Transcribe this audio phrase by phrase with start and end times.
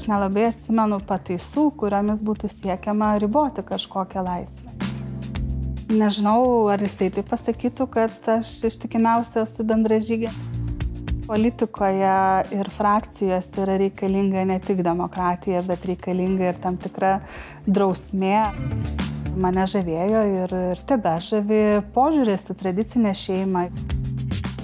[0.00, 4.72] aš nelabai atsimenu pataisų, kuriomis būtų siekiama riboti kažkokią laisvę.
[5.90, 10.30] Nežinau, ar jis tai pasakytų, kad aš ištikimiausia esu bendražygė.
[11.26, 12.14] Politikoje
[12.56, 17.18] ir frakcijos yra reikalinga ne tik demokratija, bet reikalinga ir tam tikra
[17.68, 18.48] drausmė.
[19.36, 21.62] Mane žavėjo ir, ir tebe žavi
[21.94, 23.68] požiūrės į tradicinę šeimą.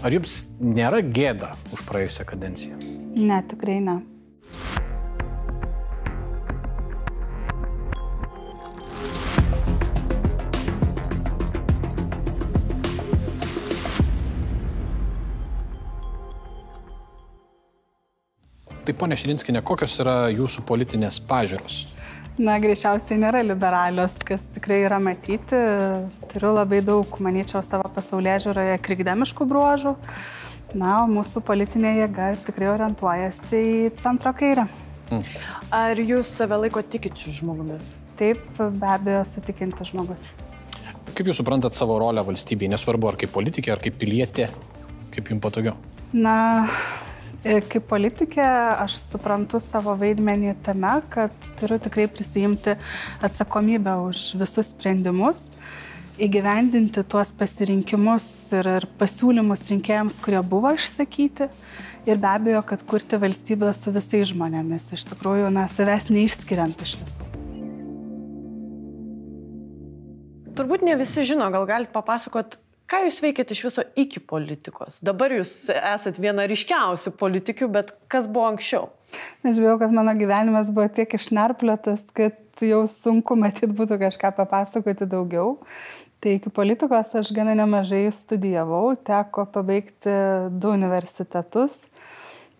[0.00, 2.84] Ar jums nėra gėda už praėjusią kadenciją?
[3.16, 4.00] Ne, tikrai ne.
[18.86, 21.80] Tai ponė Širinskinė, kokios yra jūsų politinės pažiūros?
[22.38, 25.58] Na, greičiausiai nėra liberalios, kas tikrai yra matyti.
[26.30, 29.96] Turiu labai daug, manyčiau, savo pasaulyje žiūroje krikdemiškų bruožų.
[30.76, 34.66] Na, o mūsų politinė jėga tikrai orientuojasi į centro kairę.
[35.08, 35.24] Mm.
[35.74, 37.80] Ar jūs save laiko tikinčių žmogumi?
[38.20, 40.22] Taip, be abejo, sutikinti žmogus.
[41.16, 44.50] Kaip jūs suprantat savo rolę valstybėje, nesvarbu ar kaip politikė, ar kaip pilietė,
[45.14, 45.74] kaip jums patogiau?
[46.12, 46.36] Na,
[47.44, 48.44] kaip politikė
[48.82, 52.76] aš suprantu savo vaidmenį tame, kad turiu tikrai prisijimti
[53.24, 55.46] atsakomybę už visus sprendimus,
[56.16, 61.50] įgyvendinti tuos pasirinkimus ir, ir pasiūlymus rinkėjams, kurie buvo išsakyti.
[62.06, 66.94] Ir be abejo, kad kurti valstybę su visais žmonėmis, iš tikrųjų, na, savęs neišskiriant iš
[67.00, 67.32] visų.
[70.56, 72.56] Turbūt ne visi žino, gal galite papasakot,
[72.86, 75.00] Ką jūs veikėte iš viso iki politikos?
[75.02, 78.88] Dabar jūs esat viena ryškiausių politikių, bet kas buvo anksčiau?
[79.42, 85.08] Aš bijau, kad mano gyvenimas buvo tiek išnarplėtas, kad jau sunku matyti būtų kažką papasakoti
[85.10, 85.56] daugiau.
[86.22, 90.14] Tai iki politikos aš gana nemažai studijavau, teko pabaigti
[90.54, 91.76] du universitetus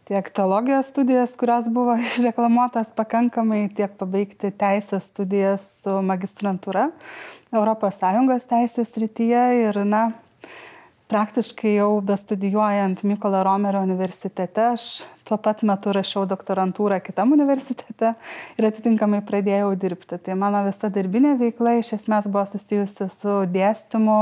[0.07, 6.91] tiek teologijos studijas, kurios buvo išreklamuotas pakankamai, tiek pabaigti teisės studijas su magistrantūra.
[7.57, 10.09] ES teisės rytyje ir, na,
[11.11, 14.87] praktiškai jau bestudijuojant Mykolo Romerio universitete, aš
[15.27, 18.13] tuo pat metu rašiau doktorantūrą kitam universitete
[18.59, 20.19] ir atitinkamai pradėjau dirbti.
[20.23, 24.21] Tai mano visa darbinė veikla iš esmės buvo susijusi su dėstymu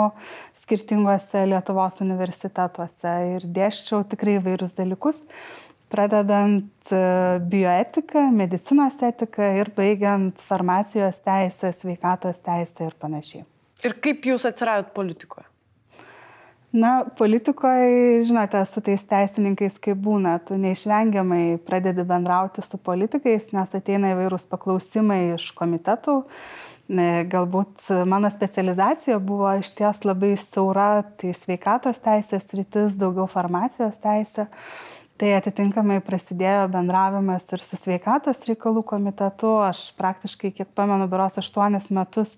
[0.65, 5.25] skirtingose Lietuvos universitetuose ir dėščiau tikrai vairius dalykus
[5.95, 7.01] pradedant e,
[7.55, 13.45] bioetiką, medicinos etiką ir baigiant farmacijos teisę, sveikatos teisę ir panašiai.
[13.85, 15.47] Ir kaip jūs atsiradot politikoje?
[16.75, 23.77] Na, politikoje, žinote, su tais teisininkais kaip būna, tu neišvengiamai pradedi bendrauti su politikais, nes
[23.79, 26.17] ateina įvairūs paklausimai iš komitetų.
[27.31, 34.49] Galbūt mano specializacija buvo iš ties labai siaura, tai sveikatos teisės rytis, daugiau farmacijos teisė.
[35.25, 39.55] Tai atitinkamai prasidėjo bendravimas ir su sveikatos reikalų komitetu.
[39.65, 42.35] Aš praktiškai, kiek pamenu, beros aštuonis metus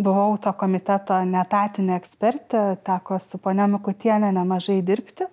[0.00, 5.28] buvau to komiteto netatinė ekspertė, teko su ponia Mikutienė nemažai dirbti.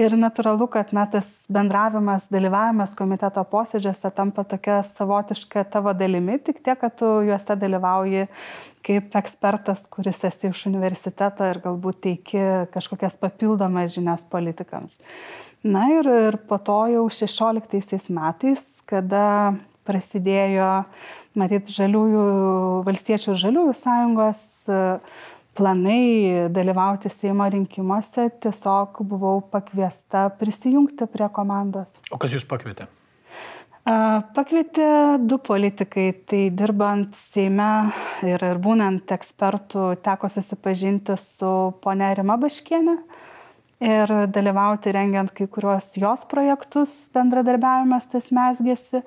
[0.00, 6.62] Ir natūralu, kad na, tas bendravimas, dalyvavimas komiteto posėdžiuose tampa tokia savotiška tavo dalimi, tik
[6.64, 8.28] tiek, kad tu juose dalyvauji
[8.86, 14.96] kaip ekspertas, kuris esi iš universiteto ir galbūt teiki kažkokias papildomas žinias politikams.
[15.66, 20.70] Na ir, ir po to jau 16 metais, kada prasidėjo,
[21.38, 22.24] matyt, žaliųjų,
[22.86, 24.80] valstiečių ir žaliųjų sąjungos e,
[25.58, 31.94] planai dalyvauti Seimo rinkimuose, tiesiog buvau pakviesta prisijungti prie komandos.
[32.10, 32.88] O kas jūs pakvietė?
[34.36, 37.90] Pakvietė du politikai, tai dirbant Seime
[38.28, 42.98] ir, ir būnant ekspertų teko susipažinti su ponia Rima Baškienė,
[43.80, 49.02] ir dalyvauti rengiant kai kuriuos jos projektus, bendradarbiavimas tas mesgėsi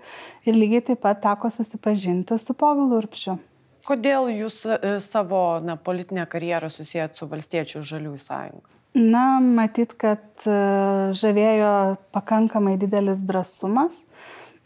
[0.50, 3.38] ir lygiai taip pat teko susipažinti su Povilu Urpšiu.
[3.84, 8.69] Kodėl jūs e, savo na, politinę karjerą susijęt su Valstiečių žaliųjų sąjunga?
[8.95, 10.56] Na, matyt, kad e,
[11.17, 11.73] žavėjo
[12.16, 14.03] pakankamai didelis drąsumas,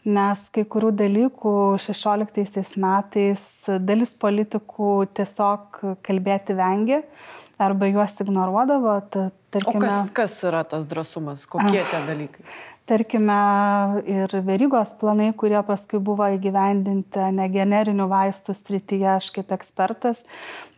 [0.08, 1.52] nes kai kurių dalykų
[1.84, 3.42] 16 metais
[3.84, 7.02] dalis politikų tiesiog kalbėti vengė
[7.58, 8.96] arba juos ignoruodavo.
[9.12, 12.46] Ta, tarkime, o kas, kas yra tas drąsumas, kokie tie dalykai?
[12.88, 13.38] Tarkime,
[14.08, 20.22] ir verygos planai, kurie paskui buvo įgyvendinti negenerinių vaistų srityje, aš kaip ekspertas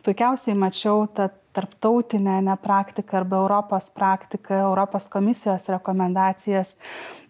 [0.03, 6.75] puikiausiai mačiau tą tarptautinę ne praktiką arba Europos praktiką, Europos komisijos rekomendacijas,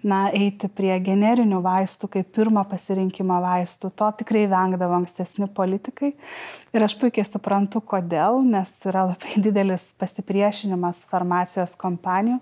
[0.03, 3.91] na, eiti prie generinių vaistų kaip pirmo pasirinkimo vaistų.
[3.97, 6.13] To tikrai vengdavo ankstesni politikai.
[6.71, 12.39] Ir aš puikiai suprantu, kodėl, nes yra labai didelis pasipriešinimas farmacijos kompanijų.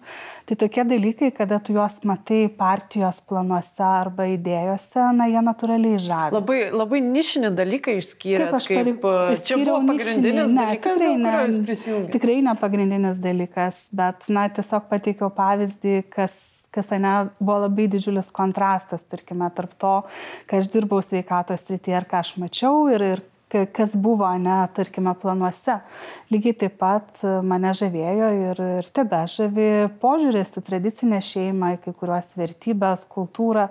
[0.50, 6.38] Tai tokie dalykai, kada tu juos matai partijos planuose arba idėjose, na, jie natūraliai žavi.
[6.38, 8.52] Labai, labai nišinį dalyką išskyrė.
[8.60, 14.48] Kaip, kaip čia buvo pagrindinis ne, dalykas, tikrai, ne, tikrai ne pagrindinis dalykas, bet, na,
[14.54, 16.38] tiesiog pateikiau pavyzdį, kas
[16.72, 19.94] kas ne, buvo labai didžiulis kontrastas, tarkime, tarp to,
[20.50, 25.14] kai aš dirbau sveikatos srityje ir ką aš mačiau ir, ir kas buvo, ne, tarkime,
[25.20, 25.80] planuose.
[26.30, 29.70] Lygiai taip pat mane žavėjo ir, ir tebe žavi
[30.02, 33.68] požiūrės į tradicinę šeimą, į kai kuriuos vertybės, kultūrą.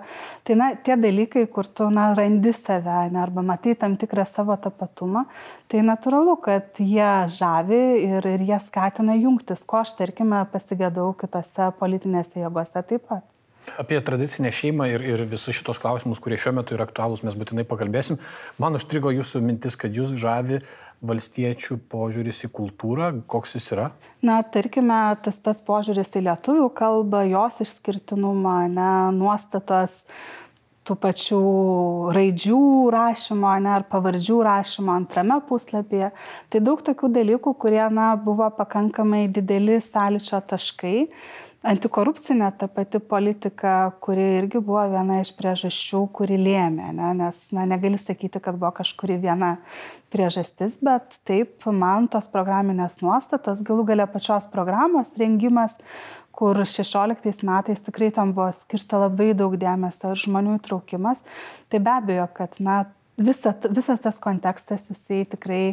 [0.47, 4.59] Tai, na, tie dalykai, kur tu, na, randi save, ne, arba matai tam tikrą savo
[4.59, 5.25] tapatumą,
[5.71, 11.71] tai natūralu, kad jie žavi ir, ir jie skatina jungtis, ko aš, tarkime, pasigėdau kitose
[11.79, 13.27] politinėse jėgose taip pat.
[13.81, 17.65] Apie tradicinę šeimą ir, ir visus šitos klausimus, kurie šiuo metu yra aktualūs, mes būtinai
[17.69, 18.19] pakalbėsim.
[18.61, 20.61] Man užstrigo jūsų mintis, kad jūs žavi
[21.05, 23.13] valstiečių požiūris į kultūrą.
[23.29, 23.87] Koks jis yra?
[24.25, 30.03] Na, tarkime, tas pats požiūris į lietuvių kalbą, jos išskirtinumą, ne, nuostatos
[30.89, 31.39] tų pačių
[32.15, 32.61] raidžių
[32.95, 36.09] rašymo, ne, ar pavardžių rašymo antrame puslapyje.
[36.49, 41.09] Tai daug tokių dalykų, kurie na, buvo pakankamai dideli sąlyčio taškai
[41.65, 47.09] antikorupcinė ta pati politika, kuri irgi buvo viena iš priežasčių, kuri lėmė, ne?
[47.19, 49.57] nes na, negali sakyti, kad buvo kažkuri viena
[50.13, 55.75] priežastis, bet taip man tos programinės nuostatos, galų galia pačios programos rengimas,
[56.39, 61.25] kur 16 metais tikrai tam buvo skirta labai daug dėmesio ir žmonių įtraukimas,
[61.67, 62.85] tai be abejo, kad na,
[63.19, 65.63] visa, visas tas kontekstas jisai tikrai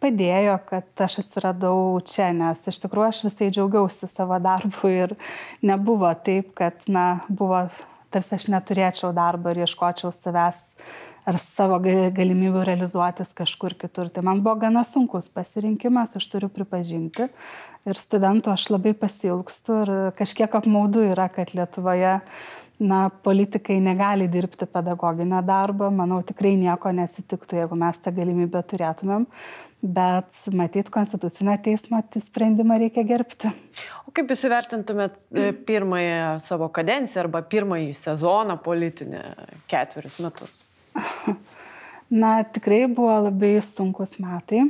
[0.00, 5.14] padėjo, kad aš atsiradau čia, nes iš tikrųjų aš visai džiaugiausi savo darbu ir
[5.66, 7.66] nebuvo taip, kad, na, buvo
[8.10, 10.60] tarsi aš neturėčiau darbo ir ieškočiau savęs
[11.28, 14.08] ar savo galimybių realizuotis kažkur kitur.
[14.10, 17.28] Tai man buvo gana sunkus pasirinkimas, aš turiu pripažinti.
[17.88, 22.18] Ir studentų aš labai pasilgstu ir kažkiek apmaudu yra, kad Lietuvoje
[22.80, 25.90] na, politikai negali dirbti pedagoginio darbo.
[25.92, 29.28] Manau, tikrai nieko nesitiktų, jeigu mes tą galimybę turėtumėm
[29.82, 33.52] bet matyt, konstitucinio teismo sprendimą reikia gerbti.
[34.08, 39.22] O kaip jūs įvertintumėt e, pirmąją savo kadenciją arba pirmąjį sezoną politinį
[39.70, 40.60] ketverius metus?
[42.22, 44.66] Na, tikrai buvo labai sunkus metai.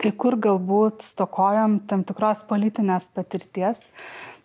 [0.00, 3.80] Kai kur galbūt stokojam tam tikros politinės patirties,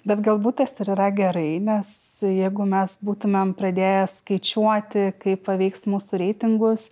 [0.08, 1.90] bet galbūt tas ir yra gerai, nes
[2.24, 6.88] jeigu mes būtumėm pradėję skaičiuoti, kaip paveiks mūsų reitingus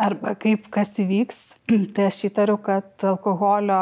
[0.00, 1.40] arba kaip kas įvyks,
[1.94, 3.80] tai aš įtariu, kad alkoholio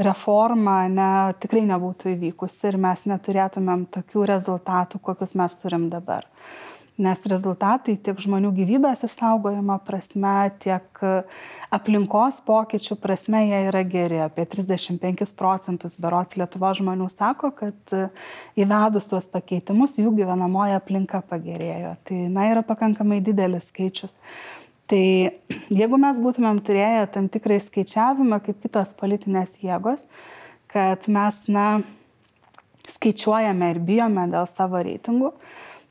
[0.00, 1.12] reforma ne,
[1.42, 6.28] tikrai nebūtų įvykusi ir mes neturėtumėm tokių rezultatų, kokius mes turim dabar
[7.00, 11.02] nes rezultatai tiek žmonių gyvybės išsaugojimo prasme, tiek
[11.72, 14.20] aplinkos pokyčių prasme jie yra geri.
[14.24, 17.94] Apie 35 procentus berots Lietuvo žmonių sako, kad
[18.60, 21.94] įvedus tuos pakeitimus jų gyvenamoji aplinka pagerėjo.
[22.08, 24.18] Tai na, yra pakankamai didelis skaičius.
[24.90, 25.04] Tai
[25.70, 30.02] jeigu mes būtumėm turėję tam tikrai skaičiavimą kaip kitos politinės jėgos,
[30.70, 31.66] kad mes, na,
[32.96, 35.30] skaičiuojame ir bijome dėl savo reitingų,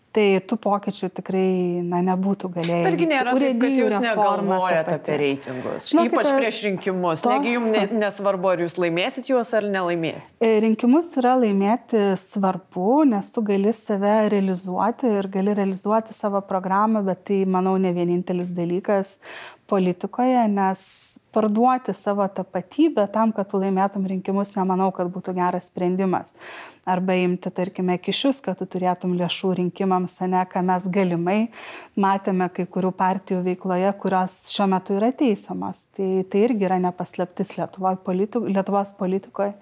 [0.09, 2.85] Tai tų pokyčių tikrai na, nebūtų galėję.
[2.87, 5.89] Betgi nėra taip, kad jūs negalvojate apie reitingus.
[5.91, 7.21] Žinokite, Ypač prieš rinkimus.
[7.21, 10.33] To, Negi jums ne, nesvarbu, ar jūs laimėsit juos ar nelaimėsit.
[10.41, 17.05] E, rinkimus yra laimėti svarbu, nes tu gali save realizuoti ir gali realizuoti savo programą,
[17.05, 19.13] bet tai, manau, ne vienintelis dalykas
[19.69, 20.81] politikoje, nes
[21.33, 26.33] parduoti savo tapatybę tam, kad tu laimėtum rinkimus, nemanau, kad būtų geras sprendimas.
[26.89, 31.37] Arba imti, tarkime, kišius, kad tu turėtum lėšų rinkimams, ne, ką mes galimai
[31.99, 35.85] matėme kai kurių partijų veikloje, kurios šiuo metu yra teisamos.
[35.97, 38.01] Tai, tai irgi yra nepaslaptis Lietuvos,
[38.49, 39.53] Lietuvos politikoje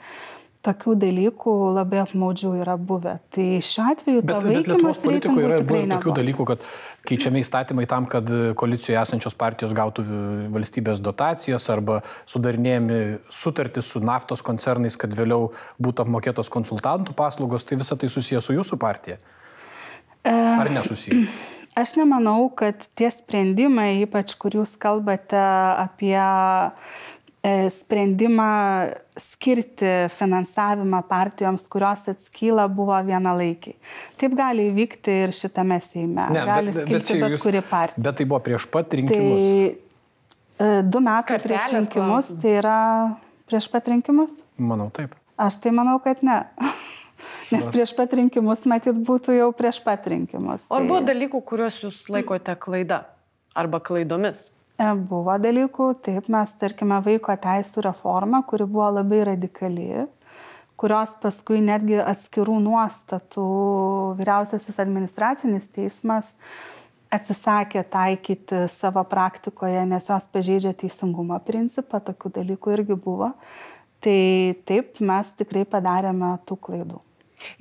[0.67, 3.17] tokių dalykų labai apmaudžių yra buvę.
[3.33, 6.67] Tai šiuo atveju bet, bet Lietuvos politikoje yra buvę tokių dalykų, kad
[7.07, 10.05] keičiami įstatymai tam, kad koalicijoje esančios partijos gautų
[10.53, 13.01] valstybės dotacijos arba sudarinėjami
[13.33, 17.67] sutartys su naftos koncernais, kad vėliau būtų apmokėtos konsultantų paslaugos.
[17.67, 19.21] Tai visa tai susijęs su jūsų partija?
[20.23, 21.27] E, Ar nesusiję?
[21.77, 26.17] Aš nemanau, kad tie sprendimai, ypač kur jūs kalbate apie
[27.69, 28.51] sprendimą
[29.17, 33.77] skirti finansavimą partijoms, kurios atskyla, buvo vienalaikiai.
[34.19, 36.27] Taip gali įvykti ir šitame Seime.
[36.33, 38.03] Ne, gali bet, skirti bet, bet jūs, kuri partija.
[38.09, 39.45] Bet tai buvo prieš pat rinkimus.
[39.45, 42.41] Tai, e, du metai prieš rinkimus klausim.
[42.43, 42.81] tai yra
[43.47, 44.35] prieš pat rinkimus?
[44.57, 45.15] Manau taip.
[45.37, 46.41] Aš tai manau, kad ne.
[47.53, 50.67] Nes prieš pat rinkimus, matyt, būtų jau prieš pat rinkimus.
[50.67, 50.89] O ar tai...
[50.89, 53.05] buvo dalykų, kuriuos jūs laikote klaida
[53.57, 54.49] arba klaidomis?
[54.77, 60.05] E, buvo dalykų, taip, mes, tarkime, vaiko teisų reforma, kuri buvo labai radikali,
[60.77, 63.45] kurios paskui netgi atskirų nuostatų
[64.19, 66.35] vyriausiasis administracinis teismas
[67.13, 73.31] atsisakė taikyti savo praktikoje, nes jos pažeidžia teisingumo principą, tokių dalykų irgi buvo.
[74.03, 74.21] Tai
[74.69, 77.06] taip, mes tikrai padarėme tų klaidų.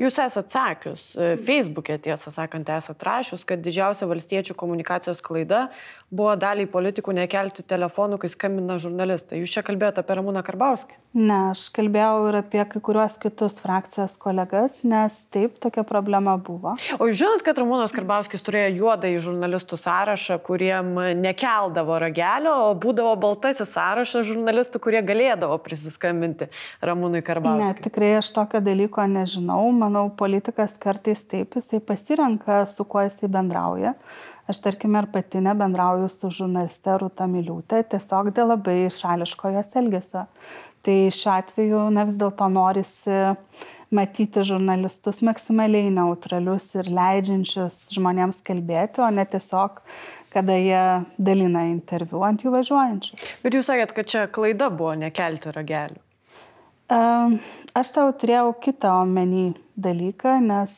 [0.00, 5.66] Jūs esate sakius, e, Facebook'e tiesą sakant, esate rašius, kad didžiausia valstiečių komunikacijos klaida
[6.10, 9.40] buvo daliai politikų nekelti telefonų, kai skambina žurnalistai.
[9.42, 10.96] Jūs čia kalbėjote apie Ramūną Karbauskį?
[11.16, 16.76] Ne, aš kalbėjau ir apie kai kuriuos kitus frakcijos kolegas, nes taip tokia problema buvo.
[17.00, 22.74] O jūs žinot, kad Ramūnas Karbauskis turėjo juodą į žurnalistų sąrašą, kuriem nekeldavo ragelio, o
[22.80, 26.48] būdavo baltasis sąrašas žurnalistų, kurie galėdavo prisiskambinti
[26.84, 27.72] Ramūnui Karbauskiui?
[27.74, 33.30] Ne, tikrai aš tokio dalyko nežinau manau, politikas kartais taip, jisai pasirenka, su kuo jisai
[33.32, 33.94] bendrauja.
[34.46, 40.26] Aš tarkim ir pati nebendrauju su žurnaliste Rūta Miliūtė, tiesiog dėl labai šališko jos elgesio.
[40.86, 43.16] Tai šiuo atveju, na vis dėlto norisi
[43.90, 49.82] matyti žurnalistus maksimaliai neutralius ir leidžiančius žmonėms kalbėti, o ne tiesiog,
[50.30, 50.82] kada jie
[51.18, 53.22] dalina interviu ant jų važiuojančių.
[53.42, 56.05] Bet jūs sakėt, kad čia klaida buvo nekelti ragelių.
[56.86, 60.72] Aš tau turėjau kitą omeny dalyką, nes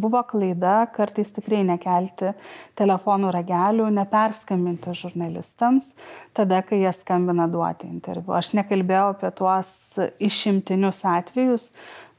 [0.00, 2.32] buvo klaida kartais tikrai nekelti
[2.78, 5.90] telefonų ragelių, neperskambinti žurnalistams,
[6.36, 8.32] tada, kai jie skambina duoti interviu.
[8.34, 9.70] Aš nekalbėjau apie tuos
[10.24, 11.70] išimtinius atvejus,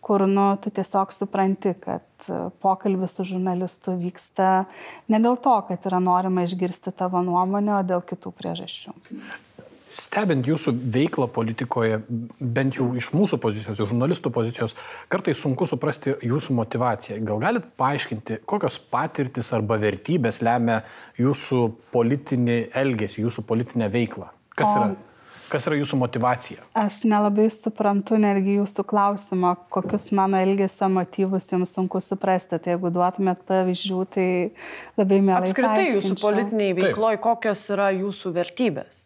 [0.04, 2.28] kur nu, tu tiesiog supranti, kad
[2.64, 4.66] pokalbis su žurnalistu vyksta
[5.12, 8.96] ne dėl to, kad yra norima išgirsti tavo nuomonę, o dėl kitų priežasčių.
[9.94, 12.00] Stebint jūsų veiklą politikoje,
[12.42, 14.74] bent jau iš mūsų pozicijos, iš žurnalistų pozicijos,
[15.12, 17.20] kartais sunku suprasti jūsų motivaciją.
[17.28, 20.82] Gal galit paaiškinti, kokios patirtis arba vertybės lemia
[21.22, 21.62] jūsų
[21.94, 24.32] politinį elgesį, jūsų politinę veiklą?
[24.58, 24.78] Kas o...
[24.80, 24.94] yra?
[25.54, 26.64] Kas yra jūsų motivacija?
[26.80, 32.58] Aš nelabai suprantu netgi jūsų klausimą, kokius mano elgesio motyvus jums sunku suprasti.
[32.58, 34.28] Tai jeigu duotumėt pavyzdžių, tai
[34.98, 35.44] labai mielai.
[35.52, 39.04] Apskritai jūsų politiniai veikloj, kokios yra jūsų vertybės?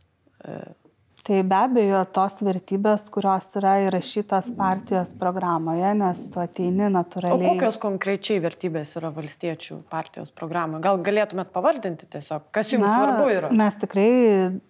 [1.27, 7.49] Tai be abejo tos vertybės, kurios yra įrašytos partijos programoje, nes tu ateini natūraliai.
[7.49, 10.85] O kokios konkrečiai vertybės yra valstiečių partijos programoje?
[10.85, 13.51] Gal galėtumėt pavardinti tiesiog, kas jums Na, svarbu yra?
[13.59, 14.07] Mes tikrai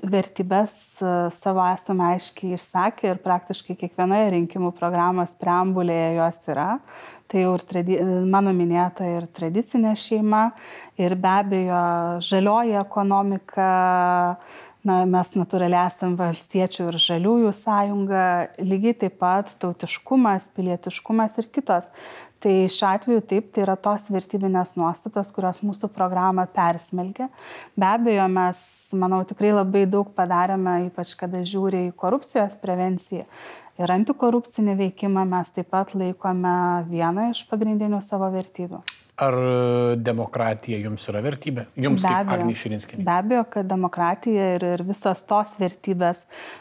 [0.01, 6.71] vertybės e, savo esame aiškiai išsakę ir praktiškai kiekvienoje rinkimų programos preambulėje jos yra.
[7.29, 8.01] Tai jau ir tradi...
[8.25, 10.47] mano minėta ir tradicinė šeima,
[10.97, 11.81] ir be abejo
[12.23, 13.67] žalioji ekonomika
[14.87, 18.23] na, mes natūraliai esame valstiečių ir žaliųjų sąjunga,
[18.63, 21.91] lygiai taip pat tautiškumas, pilietiškumas ir kitos.
[22.43, 27.31] Tai šiuo atveju taip, tai yra tos vertybinės nuostatos, kurios mūsų programą persmelgia.
[27.73, 28.59] Be abejo, mes,
[28.93, 33.25] manau, tikrai labai daug padarėme, ypač kada žiūri į korupcijos prevenciją.
[33.81, 36.53] Ir antikorupcinį veikimą mes taip pat laikome
[36.93, 38.85] vieną iš pagrindinių savo vertybių.
[39.17, 39.35] Ar
[39.97, 41.63] demokratija jums yra vertybė?
[41.81, 43.05] Jums be abejo, Agnė Širinskinė.
[43.07, 46.19] Be abejo, kad demokratija ir, ir visos tos vertybės,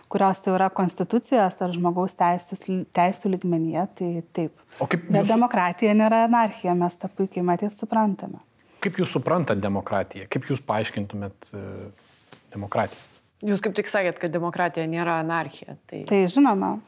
[0.08, 2.64] kurios jau yra konstitucijos ar žmogaus teisės,
[2.96, 4.08] teisų ligmenyje, tai
[4.38, 4.64] taip.
[4.80, 5.34] O kaip Bet jūsų...
[5.34, 8.40] demokratija nėra anarchija, mes tą puikiai matys suprantame.
[8.80, 10.24] Kaip jūs suprantate demokratiją?
[10.32, 12.08] Kaip jūs paaiškintumėt uh,
[12.56, 13.04] demokratiją?
[13.44, 15.76] Jūs kaip tik sakėt, kad demokratija nėra anarchija.
[15.90, 16.78] Tai, tai žinoma,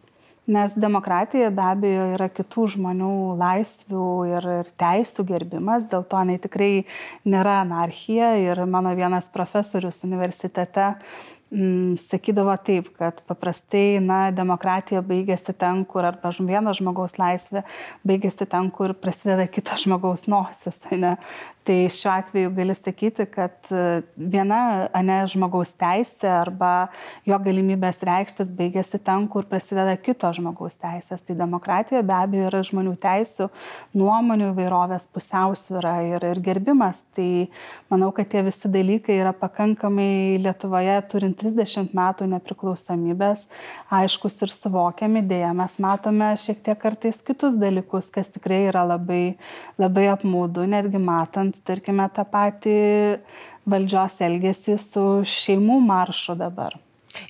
[0.49, 6.39] Nes demokratija be abejo yra kitų žmonių laisvių ir, ir teisų gerbimas, dėl to jinai
[6.41, 6.71] tikrai
[7.29, 8.31] nėra anarchija.
[8.41, 10.95] Ir mano vienas profesorius universitete
[11.53, 17.67] mm, sakydavo taip, kad paprastai na, demokratija baigėsi ten, kur arba vieno žmogaus laisvė
[18.09, 20.81] baigėsi ten, kur prasideda kito žmogaus nosis.
[20.99, 21.15] Ne?
[21.69, 26.87] Tai šiuo atveju gali sakyti, kad e, viena ne žmogaus teisė arba
[27.29, 31.21] jo galimybės reikštis baigėsi ten, kur prasideda kito žmogaus teisės.
[31.27, 33.51] Tai demokratija be abejo yra žmonių teisų,
[34.01, 37.03] nuomonių įvairovės pusiausvyra ir, ir gerbimas.
[37.13, 37.29] Tai
[37.93, 43.45] manau, kad tie visi dalykai yra pakankamai Lietuvoje, turint 30 metų nepriklausomybės,
[43.99, 45.27] aiškus ir suvokiami.
[45.29, 49.23] Dėja, mes matome šiek tiek kartais kitus dalykus, kas tikrai yra labai,
[49.77, 52.77] labai apmaudu, netgi matant tarkime, tą patį
[53.69, 56.79] valdžios elgesį su šeimų maršu dabar.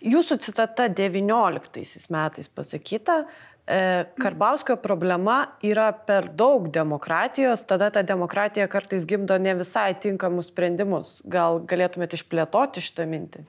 [0.04, 3.22] Jūsų citata 19 metais pasakyta,
[3.64, 3.80] e,
[4.20, 11.22] Karbauskio problema yra per daug demokratijos, tada ta demokratija kartais gimdo ne visai tinkamus sprendimus.
[11.24, 13.46] Gal galėtumėte išplėtoti šitą mintį?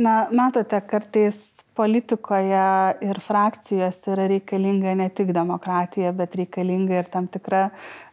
[0.00, 1.36] Na, matote, kartais
[1.78, 2.64] politikoje
[3.06, 7.68] ir frakcijose yra reikalinga ne tik demokratija, bet reikalinga ir tam tikra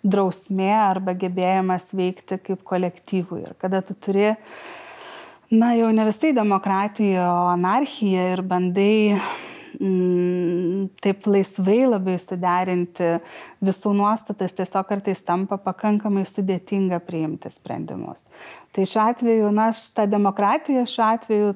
[0.05, 3.43] drausmė arba gebėjimas veikti kaip kolektyvui.
[3.47, 4.31] Ir kada tu turi,
[5.51, 8.97] na jau ne visai demokratija, o anarchija ir bandai
[9.79, 13.13] mm, taip laisvai labai suderinti
[13.63, 18.25] visų nuostatas, tiesiog kartais tampa pakankamai sudėtinga priimti sprendimus.
[18.75, 21.55] Tai šiuo atveju, na, šitą demokratiją šiuo atveju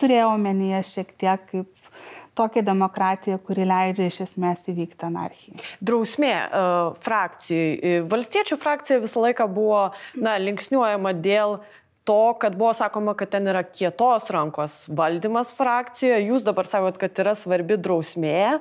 [0.00, 1.92] turėjau omenyje šiek tiek kaip
[2.38, 5.58] tokią demokratiją, kuri leidžia iš esmės įvykti anarchiją.
[5.84, 7.98] Drausmė uh, frakcijai.
[8.08, 11.58] Valstiečių frakcija visą laiką buvo na, linksniuojama dėl
[12.08, 17.20] to, kad buvo sakoma, kad ten yra kietos rankos valdymas frakcijoje, jūs dabar sakot, kad
[17.22, 18.60] yra svarbi drausmė,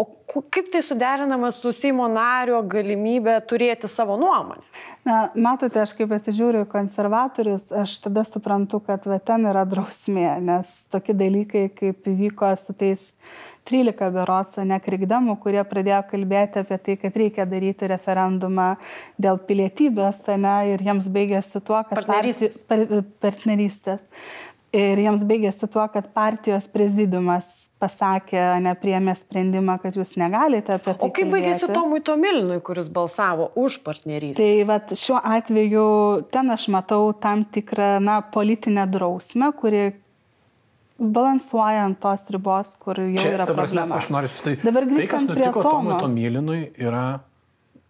[0.00, 0.06] O
[0.48, 4.62] kaip tai suderinama su Seimo nario galimybė turėti savo nuomonę?
[5.04, 10.70] Na, matote, aš kaip pasižiūriu konservatorius, aš tada suprantu, kad va, ten yra drausmė, nes
[10.92, 13.04] tokie dalykai, kaip įvyko su tais
[13.68, 18.70] 13 berots, nekrikdamų, kurie pradėjo kalbėti apie tai, kad reikia daryti referendumą
[19.20, 22.62] dėl pilietybės, ne, ir jiems baigėsi tuo, kad partnerystės.
[22.70, 24.06] Partijos, partnerystės.
[24.70, 27.46] Ir jiems baigėsi tuo, kad partijos prezidiumas
[27.82, 31.08] pasakė, nepriemė sprendimą, kad jūs negalite apie tai.
[31.08, 34.44] O kaip baigėsi Tomui Tomilinui, kuris balsavo už partnerystę?
[34.44, 35.86] Tai vat, šiuo atveju
[36.30, 39.88] ten aš matau tam tikrą na, politinę drausmę, kuri
[41.00, 43.98] balansuoja ant tos ribos, kur jau Čia, yra problema.
[43.98, 44.54] Aš noriu sustai.
[44.62, 45.64] Dabar grįžtant tai, prie Tomo.
[45.64, 47.04] Tomui Tomilinui yra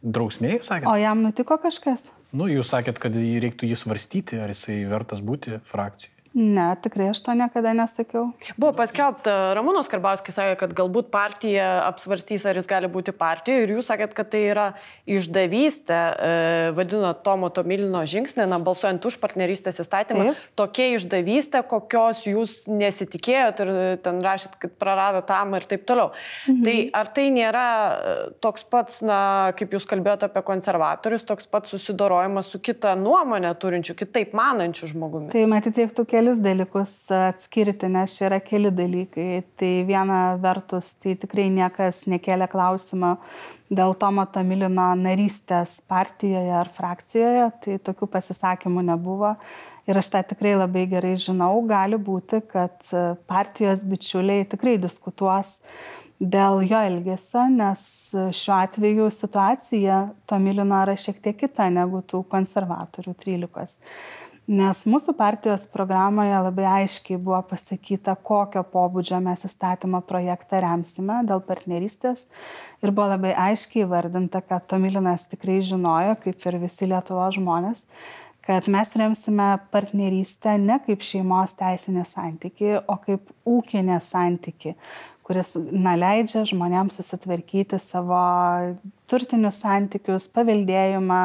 [0.01, 0.89] drausmė, jūs sakėte?
[0.89, 2.09] O jam nutiko kažkas?
[2.33, 6.15] Nu, jūs sakėt, kad reiktų jį svarstyti, ar jisai vertas būti frakcijai.
[6.31, 8.29] Ne, tikrai aš to niekada nesakiau.
[8.55, 13.73] Buvo paskelbta, Ramūnas Karbauskis sakė, kad galbūt partija apsvarstys, ar jis gali būti partijoje ir
[13.75, 14.67] jūs sakėt, kad tai yra
[15.11, 20.29] išdavystė, e, vadino Tomo Tomilino žingsnė, na, balsuojant už partnerystės įstatymą.
[20.29, 20.45] Taip.
[20.61, 23.73] Tokia išdavystė, kokios jūs nesitikėjot ir
[24.05, 26.13] ten rašyt, kad prarado tam ir taip toliau.
[26.47, 26.63] Mhm.
[26.63, 29.19] Tai ar tai nėra e, toks pats, na,
[29.59, 35.35] kaip jūs kalbėjote apie konservatorius, toks pats susidorojimas su kita nuomonė turinčiu, kitaip manančiu žmogumi?
[35.35, 39.41] Tai matyti, reiktų kelis dalykus atskirti, nes čia yra keli dalykai.
[39.57, 43.15] Tai viena vertus, tai tikrai niekas nekėlė klausimą
[43.73, 49.33] dėl Tomo Tamilino narystės partijoje ar frakcijoje, tai tokių pasisakymų nebuvo.
[49.89, 52.85] Ir aš tą tikrai labai gerai žinau, gali būti, kad
[53.31, 55.57] partijos bičiuliai tikrai diskutuos
[56.21, 63.17] dėl jo elgesio, nes šiuo atveju situacija Tomilino yra šiek tiek kita negu tų konservatorių
[63.25, 63.73] 13.
[64.51, 71.39] Nes mūsų partijos programoje labai aiškiai buvo pasakyta, kokio pobūdžio mes įstatymo projektą remsime dėl
[71.47, 72.25] partnerystės.
[72.83, 77.85] Ir buvo labai aiškiai vardinta, kad Tomilinas tikrai žinojo, kaip ir visi Lietuvo žmonės,
[78.43, 84.75] kad mes remsime partnerystę ne kaip šeimos teisinį santyki, o kaip ūkinį santyki,
[85.31, 88.19] kuris na, leidžia žmonėms susitvarkyti savo
[89.11, 91.21] turtinius santykius, paveldėjimą,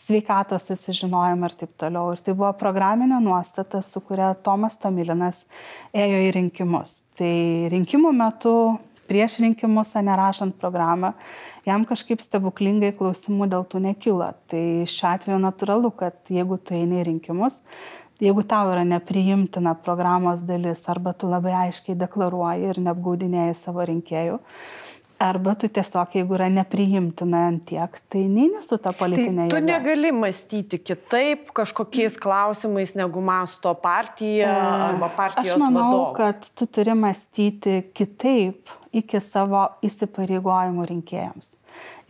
[0.00, 2.14] sveikatos susižinojimą ir taip toliau.
[2.14, 5.44] Ir tai buvo programinė nuostata, su kuria Tomas Tomilinas
[5.92, 7.02] ėjo į rinkimus.
[7.20, 7.34] Tai
[7.74, 8.54] rinkimų metu
[9.10, 11.12] prieš rinkimus, nerašant programą,
[11.66, 14.30] jam kažkaip stebuklingai klausimų dėl tų nekilo.
[14.48, 17.60] Tai šiuo atveju natūralu, kad jeigu tu eini į rinkimus,
[18.20, 24.38] jeigu tau yra nepriimtina programos dalis, arba tu labai aiškiai deklaruoji ir neapgaudinėjai savo rinkėjų,
[25.20, 29.58] arba tu tiesiog, jeigu yra nepriimtina ant tiek, tai neini su ta politinė tai jėga.
[29.58, 35.68] Tu negali mąstyti kitaip kažkokiais klausimais, negu masto partija e, arba partijos vadovas.
[35.68, 36.12] Aš manau, vadovų.
[36.16, 41.54] kad tu turi mąstyti kitaip iki savo įsipareigojimų rinkėjams.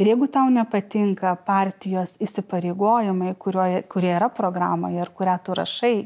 [0.01, 5.96] Ir jeigu tau nepatinka partijos įsipareigojimai, kurio, kurie yra programoje ir kurią tu rašai,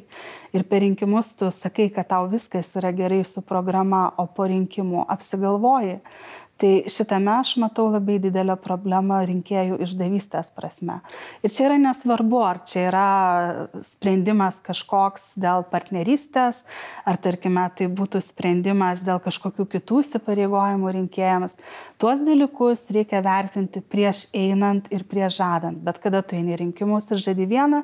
[0.55, 5.07] ir per rinkimus tu sakai, kad tau viskas yra gerai su programa, o po rinkimų
[5.15, 6.01] apsigalvoji,
[6.55, 11.01] Tai šitame aš matau labai didelę problemą rinkėjų išdavystės prasme.
[11.43, 13.07] Ir čia yra nesvarbu, ar čia yra
[13.83, 16.63] sprendimas kažkoks dėl partnerystės,
[17.03, 21.59] ar tarkime tai būtų sprendimas dėl kažkokių kitų įsipareigojimų rinkėjams.
[21.99, 25.83] Tuos dalykus reikia vertinti prieš einant ir prieš žadant.
[25.83, 27.83] Bet kada tu eini rinkimus ir žadi vieną,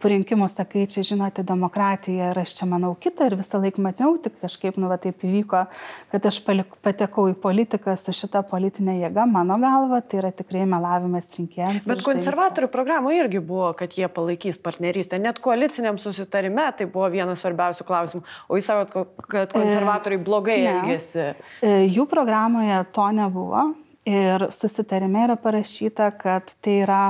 [0.00, 4.12] po rinkimų sakai, čia žinote, demokratija ir aš čia manau kitą ir visą laiką matau,
[4.22, 5.64] tik kažkaip, nu, va taip įvyko,
[6.12, 10.64] kad aš palik, patekau į politiką su šita politinė jėga, mano galva, tai yra tikrai
[10.70, 11.88] melavimas rinkėjams.
[11.90, 17.44] Bet konservatorių programoje irgi buvo, kad jie palaikys partnerystę, net koaliciniam susitarime tai buvo vienas
[17.44, 21.28] svarbiausių klausimų, o jūs sakot, kad konservatoriai blogai e, elgėsi.
[21.60, 23.68] E, jų programoje to nebuvo
[24.08, 27.02] ir susitarime yra parašyta, kad tai yra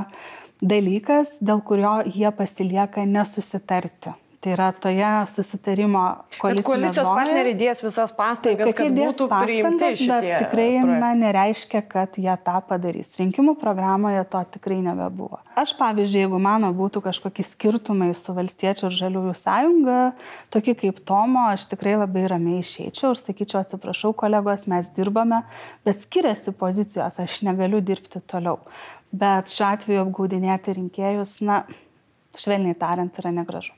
[0.61, 4.17] dalykas, dėl kurio jie pasilieka nesusitarti.
[4.41, 6.01] Tai yra toje susitarimo
[6.41, 11.83] koalicijos, koalicijos partneriai dės visas pastangas, Taip, kad būtų priimti šitie bet tikrai na, nereiškia,
[11.85, 13.11] kad jie tą padarys.
[13.21, 15.43] Rinkimų programoje to tikrai nebebuvo.
[15.61, 19.99] Aš, pavyzdžiui, jeigu mano būtų kažkokie skirtumai su Valstiečių ir Žaliųjų sąjunga,
[20.57, 25.43] tokie kaip Tomo, aš tikrai labai ramiai išeičiau ir sakyčiau, atsiprašau, kolegos, mes dirbame,
[25.85, 28.57] bet skiriasi pozicijos, aš negaliu dirbti toliau.
[29.11, 31.65] Bet šiuo atveju apgaudinėti rinkėjus, na,
[32.39, 33.75] švelniai tariant, yra negražu.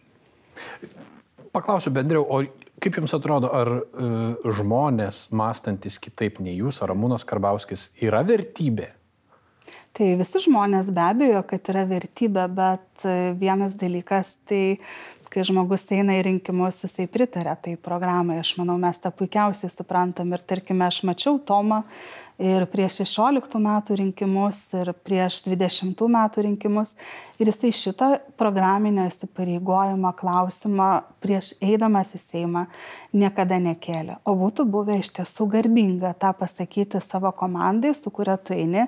[1.53, 2.43] Paklausiu bendriau, o
[2.83, 8.91] kaip Jums atrodo, ar uh, žmonės mąstantis kitaip nei Jūs, ar Ramūnas Karbauskis, yra vertybė?
[9.93, 14.79] Tai visi žmonės be abejo, kad yra vertybė, bet e, vienas dalykas, tai
[15.33, 18.39] kai žmogus eina į rinkimus, jisai pritarė tai programai.
[18.41, 20.33] Aš manau, mes tą puikiausiai suprantam.
[20.33, 21.83] Ir tarkime, aš mačiau Tomą
[22.41, 26.95] ir prieš 16 metų rinkimus, ir prieš 20 metų rinkimus.
[27.43, 30.89] Ir jisai šito programinio įsipareigojimo klausimą
[31.23, 32.61] prieš eidamas į Seimą
[33.17, 34.21] niekada nekėlė.
[34.29, 38.85] O būtų buvę iš tiesų garbinga tą pasakyti savo komandai, su kuria tu eini,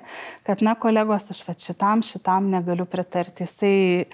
[0.47, 3.43] kad, na, kolegos, aš va šitam, šitam negaliu pritarti.
[3.43, 4.05] Jisai,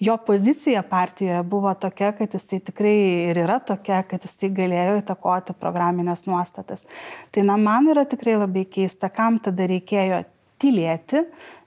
[0.00, 2.96] jo pozicija partijoje buvo tokia, kad jisai tikrai
[3.34, 6.86] ir yra tokia, kad jisai galėjo įtakoti programinės nuostatas.
[7.34, 10.24] Tai, na, man yra tikrai labai keista keista, kam tada reikėjo
[10.60, 11.24] tylėti,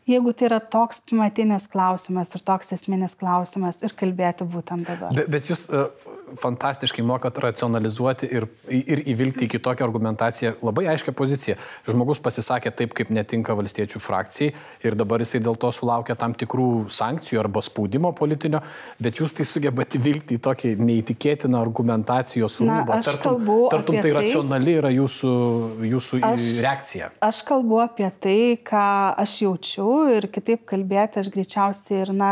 [0.07, 5.13] jeigu tai yra toks pamatinis klausimas ir toks esminis klausimas ir kalbėti būtent dabar.
[5.15, 5.87] Bet, bet jūs uh,
[6.39, 11.55] fantastiškai mokat racionalizuoti ir, ir įvilgti į kitokią argumentaciją labai aiškę poziciją.
[11.87, 14.51] Žmogus pasisakė taip, kaip netinka valstiečių frakcijai
[14.83, 18.63] ir dabar jisai dėl to sulaukia tam tikrų sankcijų arba spaudimo politinio,
[18.99, 22.99] bet jūs tai sugebate įvilgti į tokį neįtikėtiną argumentacijos rūbą.
[23.07, 25.33] Tartum, tartum tai, tai racionali yra jūsų,
[25.93, 27.11] jūsų aš, reakcija.
[27.23, 28.37] Aš kalbu apie tai,
[28.67, 28.85] ką
[29.23, 32.31] aš jaučiu ir kitaip kalbėti aš greičiausiai ir, na,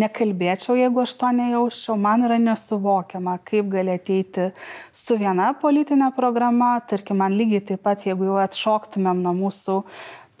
[0.00, 1.96] nekalbėčiau, jeigu aš to nejausčiau.
[2.00, 4.50] Man yra nesuvokiama, kaip gali ateiti
[4.94, 9.78] su viena politinė programa, tarkim, man lygiai taip pat, jeigu jau atšoktumėm nuo mūsų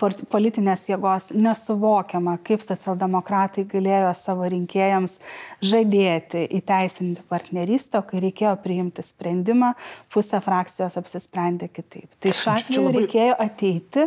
[0.00, 5.14] politinės jėgos nesuvokiama, kaip socialdemokratai galėjo savo rinkėjams
[5.62, 9.72] žadėti įteisinti partnerystę, o kai reikėjo priimti sprendimą,
[10.12, 12.08] pusė frakcijos apsisprendė kitaip.
[12.22, 13.02] Tai šiuo atveju labai...
[13.04, 14.06] reikėjo ateiti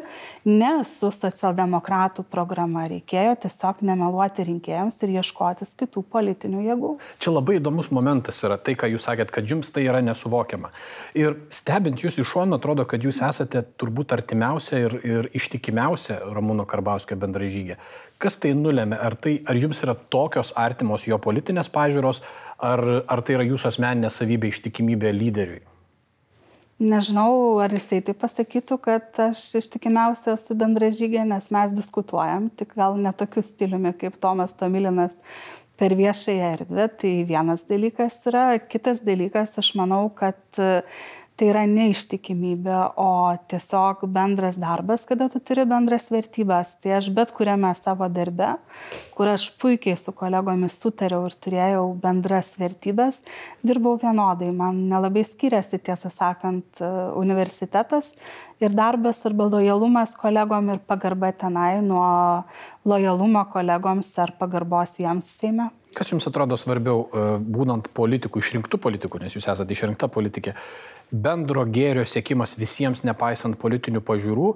[0.50, 6.94] ne su socialdemokratų programa, reikėjo tiesiog nemeluoti rinkėjams ir ieškotis kitų politinių jėgų.
[7.24, 10.74] Čia labai įdomus momentas yra tai, ką jūs sakėt, kad jums tai yra nesuvokiama.
[11.16, 16.34] Ir stebint jūs iš šono, atrodo, kad jūs esate turbūt artimiausia ir, ir ištikimiausia artimiausia
[16.34, 17.78] Ramūno Karbauskio bendražygė.
[18.18, 18.98] Kas tai nulėmė?
[18.98, 22.22] Ar, tai, ar jums yra tokios artimos jo politinės pažiūros,
[22.60, 25.62] ar, ar tai yra jūsų asmeninė savybė ištikimybė lyderiui?
[26.80, 32.98] Nežinau, ar jisai tai pasakytų, kad aš ištikimiausia esu bendražygė, nes mes diskutuojam, tik gal
[33.00, 35.16] netokiu stiliumi kaip Tomas Tomilinas
[35.80, 36.90] per viešąją erdvę.
[37.00, 38.58] Tai vienas dalykas yra.
[38.60, 40.60] Kitas dalykas, aš manau, kad
[41.36, 46.76] tai yra neištikimybė, o tiesiog bendras darbas, kada tu turi bendras vertybės.
[46.84, 48.54] Tai aš bet kuriame savo darbe,
[49.18, 53.20] kur aš puikiai su kolegomis sutariau ir turėjau bendras vertybės,
[53.68, 54.54] dirbau vienodai.
[54.56, 56.84] Man nelabai skiriasi, tiesą sakant,
[57.20, 58.14] universitetas
[58.64, 62.46] ir darbas arba lojalumas kolegom ir pagarba tenai nuo
[62.88, 65.72] lojalumo kolegoms ar pagarbos jiems Seime.
[65.96, 70.56] Kas jums atrodo svarbiau, e, būnant politikų, išrinktų politikų, nes jūs esate išrinkta politikė,
[71.12, 74.50] bendro gėrio siekimas visiems nepaisant politinių pažiūrų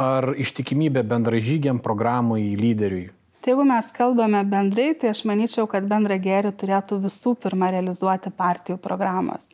[0.00, 3.10] ar ištikimybė bendražygiam programai lyderiui?
[3.44, 8.32] Tai jeigu mes kalbame bendrai, tai aš manyčiau, kad bendrą gėrį turėtų visų pirma realizuoti
[8.34, 9.52] partijų programos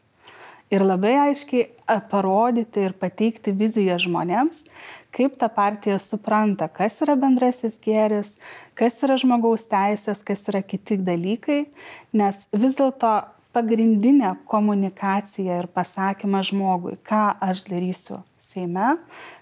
[0.72, 4.64] ir labai aiškiai parodyti ir pateikti viziją žmonėms,
[5.12, 8.38] kaip ta partija supranta, kas yra bendrasis gėris,
[8.78, 11.66] kas yra žmogaus teisės, kas yra kiti dalykai,
[12.16, 13.12] nes vis dėlto
[13.52, 18.98] pagrindinė komunikacija ir pasakymas žmogui, ką aš darysiu Seime,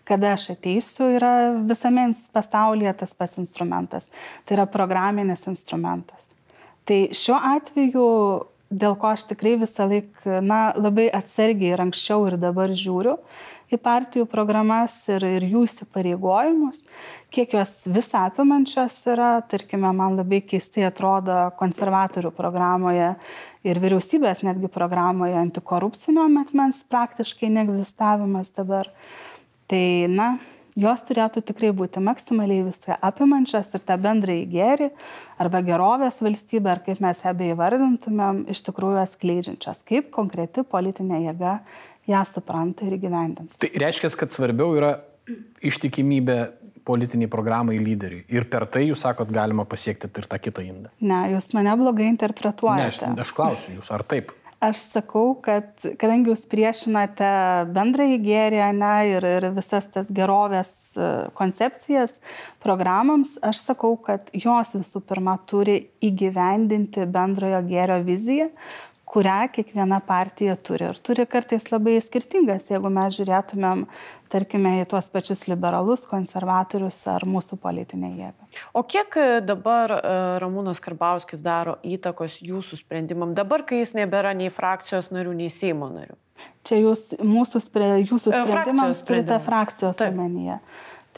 [0.07, 1.33] kada aš ateisiu, yra
[1.66, 4.07] visame pasaulyje tas pats instrumentas.
[4.47, 6.29] Tai yra programinis instrumentas.
[6.87, 8.05] Tai šiuo atveju
[8.70, 13.16] dėl ko aš tikrai visą laiką, na, labai atsargiai ir anksčiau ir dabar žiūriu
[13.70, 16.83] į partijų programas ir, ir jų įsipareigojimus,
[17.35, 23.12] kiek jos visą apimančios yra, tarkime, man labai keistai atrodo konservatorių programoje
[23.66, 28.90] ir vyriausybės netgi programoje antikorupcinio metmens praktiškai neegzistavimas dabar.
[29.70, 30.33] Tai, na,
[30.81, 34.88] jos turėtų tikrai būti maksimaliai viską apimančios ir tą bendrąjį gėrį
[35.40, 41.59] arba gerovės valstybę, ar kaip mes ją beivardintumėm, iš tikrųjų atskleidžiančios, kaip konkreti politinė jėga
[42.11, 43.61] ją supranta ir gyvendins.
[43.61, 44.97] Tai reiškia, kad svarbiau yra
[45.62, 46.40] ištikimybė
[46.85, 48.25] politiniai programai lyderiui.
[48.33, 50.93] Ir per tai jūs sakot, galima pasiekti ir tą kitą indą.
[51.05, 53.12] Ne, jūs mane blogai interpretuojate.
[53.12, 54.33] Ne, aš, aš klausiu jūs, ar taip?
[54.61, 57.29] Aš sakau, kad kadangi jūs priešinate
[57.73, 60.68] bendrąjį gėrį ne, ir, ir visas tas gerovės
[61.01, 61.07] e,
[61.38, 62.12] koncepcijas
[62.61, 68.51] programams, aš sakau, kad jos visų pirma turi įgyvendinti bendrojo gėrio viziją,
[69.11, 70.87] kurią kiekviena partija turi.
[70.92, 73.83] Ir turi kartais labai skirtingas, jeigu mes žiūrėtumėm,
[74.31, 78.49] tarkime, į tuos pačius liberalus, konservatorius ar mūsų politinę jėgą.
[78.79, 80.03] O kiek e, dabar e,
[80.42, 85.90] Ramūnas Karbauskis daro įtakos jūsų sprendimam, dabar, kai jis nebėra nei frakcijos narių, nei Seimo
[85.90, 86.14] narių?
[86.64, 87.64] Čia jūs, mūsų,
[88.07, 90.61] jūsų e, sprendimams turite frakcijos omenyje.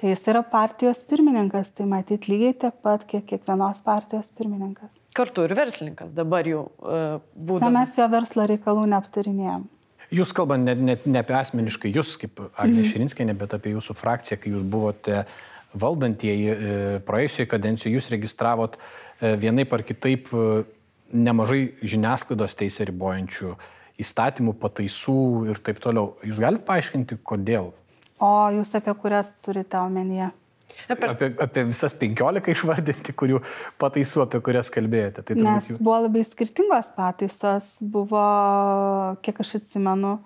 [0.00, 5.01] Tai jis yra partijos pirmininkas, tai matyti lygiai tiek pat, kiek kiekvienos partijos pirmininkas.
[5.16, 7.66] Kartu ir verslininkas dabar jau uh, e, būtų.
[7.66, 9.66] Na, mes jo verslo reikalų neaptarinėjom.
[10.12, 12.88] Jūs kalbant ne, ne, ne apie asmeniškai, jūs kaip Agnė mhm.
[12.90, 15.22] Širinskinė, bet apie jūsų frakciją, kai jūs buvote
[15.72, 16.56] valdantieji e,
[17.08, 20.32] praėjusioje kadencijoje, jūs registravot e, vienaip ar kitaip
[21.12, 23.54] nemažai žiniasklaidos teisė ribojančių
[24.02, 25.18] įstatymų, pataisų
[25.52, 26.14] ir taip toliau.
[26.24, 27.72] Jūs galite paaiškinti, kodėl?
[28.22, 30.30] O jūs apie kurias turite omenyje?
[30.92, 33.42] Apie, apie, apie visas 15 išvardinti, kurių
[33.82, 35.24] pataisų, apie kurias kalbėjote.
[35.26, 35.78] Tai Nes jų...
[35.82, 37.74] buvo labai skirtingos pataisos.
[37.82, 38.24] Buvo,
[39.24, 40.16] kiek aš atsimenu,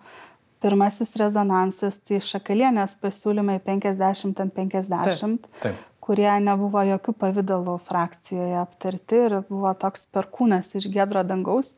[0.65, 5.45] pirmasis rezonansas, tai šakalienės pasiūlymai 50 ant 50.
[5.47, 11.73] Taip, taip kurie nebuvo jokių pavydalų frakcijoje aptarti ir buvo toks perkūnas iš gedro dangaus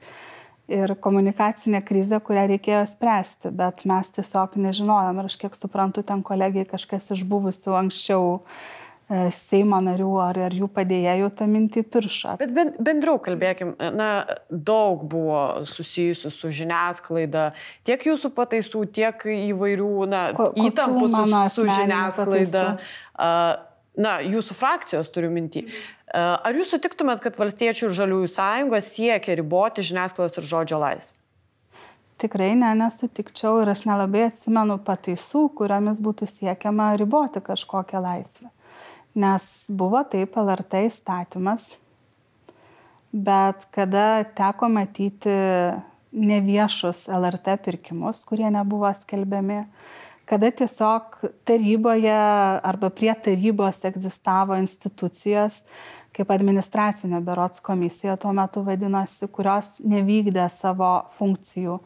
[0.69, 6.23] ir komunikacinė krizė, kurią reikėjo spręsti, bet mes tiesiog nežinojom ir aš kiek suprantu, ten
[6.27, 8.27] kolegijai kažkas iš buvusių anksčiau
[9.09, 12.37] e, Seimo narių ar, ar jų padėjėjų tą mintį piršą.
[12.43, 14.11] Bet bendriau kalbėkim, na,
[14.51, 17.49] daug buvo susijusių su žiniasklaida,
[17.89, 22.69] tiek jūsų pataisų, tiek įvairių, na, Ko, įtampų su, su žiniasklaida.
[22.77, 23.68] Pataisų?
[23.99, 25.65] Na, jūsų frakcijos turiu mintį.
[25.67, 25.71] E,
[26.19, 31.17] ar jūs sutiktumėt, kad valstiečių ir žaliųjų sąjunga siekia riboti žiniasklaidos ir žodžio laisvę?
[32.19, 38.51] Tikrai ne, nesutikčiau ir aš nelabai atsimenu pataisų, kuriomis būtų siekiama riboti kažkokią laisvę.
[39.19, 41.73] Nes buvo taip LRT įstatymas,
[43.11, 45.35] bet kada teko matyti
[46.13, 49.65] neviešus LRT pirkimus, kurie nebuvo skelbiami,
[50.29, 52.17] kada tiesiog taryboje
[52.63, 55.63] arba prie tarybos egzistavo institucijos,
[56.13, 61.79] kaip administracinė berots komisija tuo metu vadinosi, kurios nevykdė savo funkcijų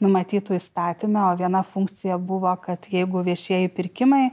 [0.00, 4.30] numatytų įstatymę, o viena funkcija buvo, kad jeigu viešieji pirkimai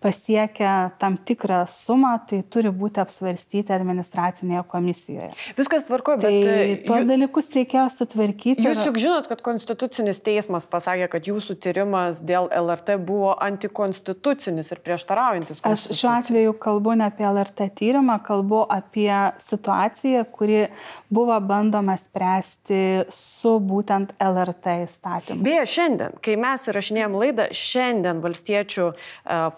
[0.00, 5.28] pasiekia tam tikrą sumą, tai turi būti apsvarstyti administracinėje komisijoje.
[5.58, 6.36] Viskas tvarko, bet...
[6.46, 7.08] Tai tuos jų...
[7.10, 8.64] dalykus reikėjo sutvarkyti.
[8.64, 14.80] Jūs juk žinot, kad Konstitucinis teismas pasakė, kad jūsų tyrimas dėl LRT buvo antikonstitucinis ir
[14.86, 15.60] prieštaraujantis.
[15.68, 19.12] Aš šiuo atveju kalbu ne apie LRT tyrimą, kalbu apie
[19.44, 20.64] situaciją, kuri
[21.12, 25.09] buvo bandoma spręsti su būtent LRT įstatymu.
[25.40, 28.90] Beje, šiandien, kai mes įrašinėjom laidą, šiandien valstiečių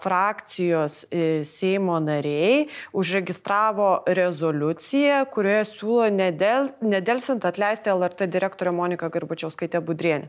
[0.01, 6.09] frakcija frakcijos e, Seimo nariai užregistravo rezoliuciją, kurioje siūlo
[6.81, 10.27] nedelsint atleisti LRT direktorę Moniką Garbačiauskaitę Budrienę.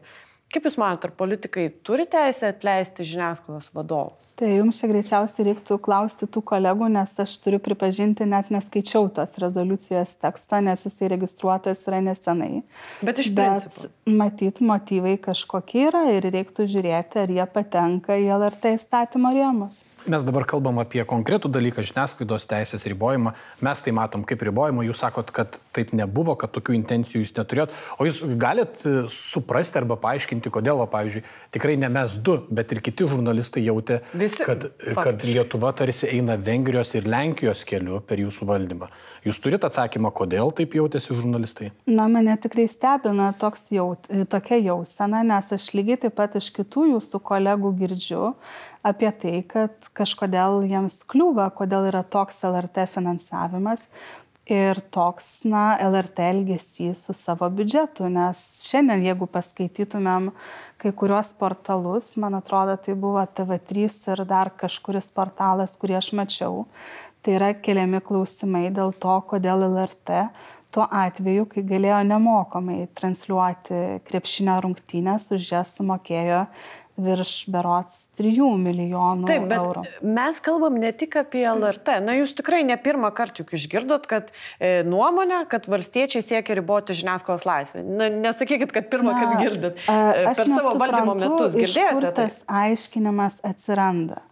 [0.54, 4.28] Kaip Jūs manote, ar politikai turi teisę atleisti žiniasklaidos vadovus?
[4.38, 9.34] Tai jums čia greičiausiai reiktų klausti tų kolegų, nes aš turiu pripažinti, net neskaičiau tos
[9.42, 12.62] rezoliucijos teksto, nes jisai registruotas yra nesenai.
[13.02, 13.88] Bet iš principo.
[14.06, 19.82] Matyt, motyvai kažkokie yra ir reiktų žiūrėti, ar jie patenka į LRT įstatymo rėmus.
[20.04, 23.32] Mes dabar kalbam apie konkretų dalyką- žiniasklaidos teisės ribojimą.
[23.64, 24.84] Mes tai matom kaip ribojimą.
[24.84, 27.70] Jūs sakot, kad taip nebuvo, kad tokių intencijų jūs neturėjot.
[27.98, 32.72] O jūs galit e, suprasti arba paaiškinti, kodėl, o, pavyzdžiui, tikrai ne mes du, bet
[32.72, 38.18] ir kiti žurnalistai jautė, Visi, kad, kad Lietuva tarsi eina Vengrijos ir Lenkijos keliu per
[38.18, 38.90] jūsų valdymą.
[39.24, 41.70] Jūs turite atsakymą, kodėl taip jautėsi žurnalistai?
[41.86, 43.32] Na, mane tikrai stebina
[43.70, 48.34] jaut, tokia jausena, nes aš lygiai taip pat iš kitų jūsų kolegų girdžiu,
[48.84, 53.86] apie tai, kad kažkodėl jiems kliūva, kodėl yra toks LRT finansavimas
[54.44, 60.28] ir toks, na, LRT elgesys su savo biudžetu, nes šiandien, jeigu paskaitytumėm
[60.80, 66.66] kai kuriuos portalus, man atrodo, tai buvo TV3 ir dar kažkuris portalas, kurį aš mačiau,
[67.24, 70.26] tai yra keliami klausimai dėl to, kodėl LRT
[70.74, 76.44] tuo atveju, kai galėjo nemokamai transliuoti krepšinio rungtynės, už jas sumokėjo
[76.96, 79.82] virš berots 3 milijonų Taip, bet eurų.
[80.14, 81.98] Mes kalbam ne tik apie LRT.
[82.04, 86.96] Na, jūs tikrai ne pirmą kartą juk išgirdot, kad e, nuomonę, kad valstiečiai siekia riboti
[86.98, 87.82] žiniasklaidos laisvę.
[87.82, 89.82] Na, nesakykit, kad pirmą kartą girdit.
[89.90, 92.12] E, per savo valdymo metus girdėjote.
[92.12, 92.28] Tai?
[92.28, 94.22] Tas aiškinimas atsiranda.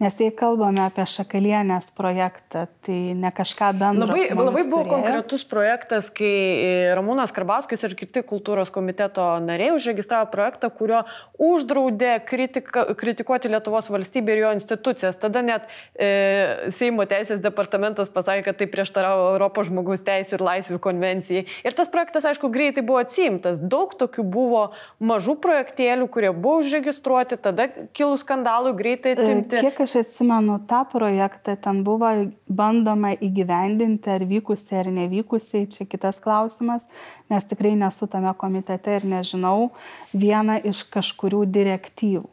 [0.00, 4.06] Nes jei kalbame apie Šakalienės projektą, tai ne kažką bendro.
[4.08, 4.92] Labai, labai buvo turėjo.
[4.94, 11.02] konkretus projektas, kai Ramūnas Karbauskis ir kiti kultūros komiteto nariai užregistravo projektą, kurio
[11.36, 15.18] uždraudė kritika, kritikuoti Lietuvos valstybę ir jo institucijas.
[15.20, 20.80] Tada net e, Seimo teisės departamentas pasakė, kad tai prieštaravo Europos žmogaus teisų ir laisvių
[20.80, 21.44] konvencijai.
[21.60, 23.60] Ir tas projektas, aišku, greitai buvo atsimtas.
[23.60, 24.64] Daug tokių buvo
[24.96, 29.60] mažų projektėlių, kurie buvo užregistruoti, tada kilus skandalų greitai e, atsimti.
[29.68, 32.08] Kiek aš atsimenu tą projektą, ten buvo
[32.46, 36.86] bandoma įgyvendinti, ar vykusiai, ar nevykusiai, čia kitas klausimas,
[37.30, 39.70] nes tikrai nesu tame komitete ir nežinau
[40.14, 42.28] vieną iš kažkurių direktyvų.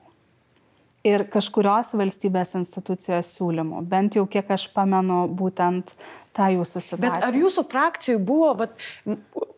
[1.07, 5.93] Ir kažkurios valstybės institucijos siūlymų, bent jau kiek aš pamenu, būtent
[6.35, 7.03] tą jūsų situaciją.
[7.05, 8.75] Bet ar jūsų frakcijų buvo, vat,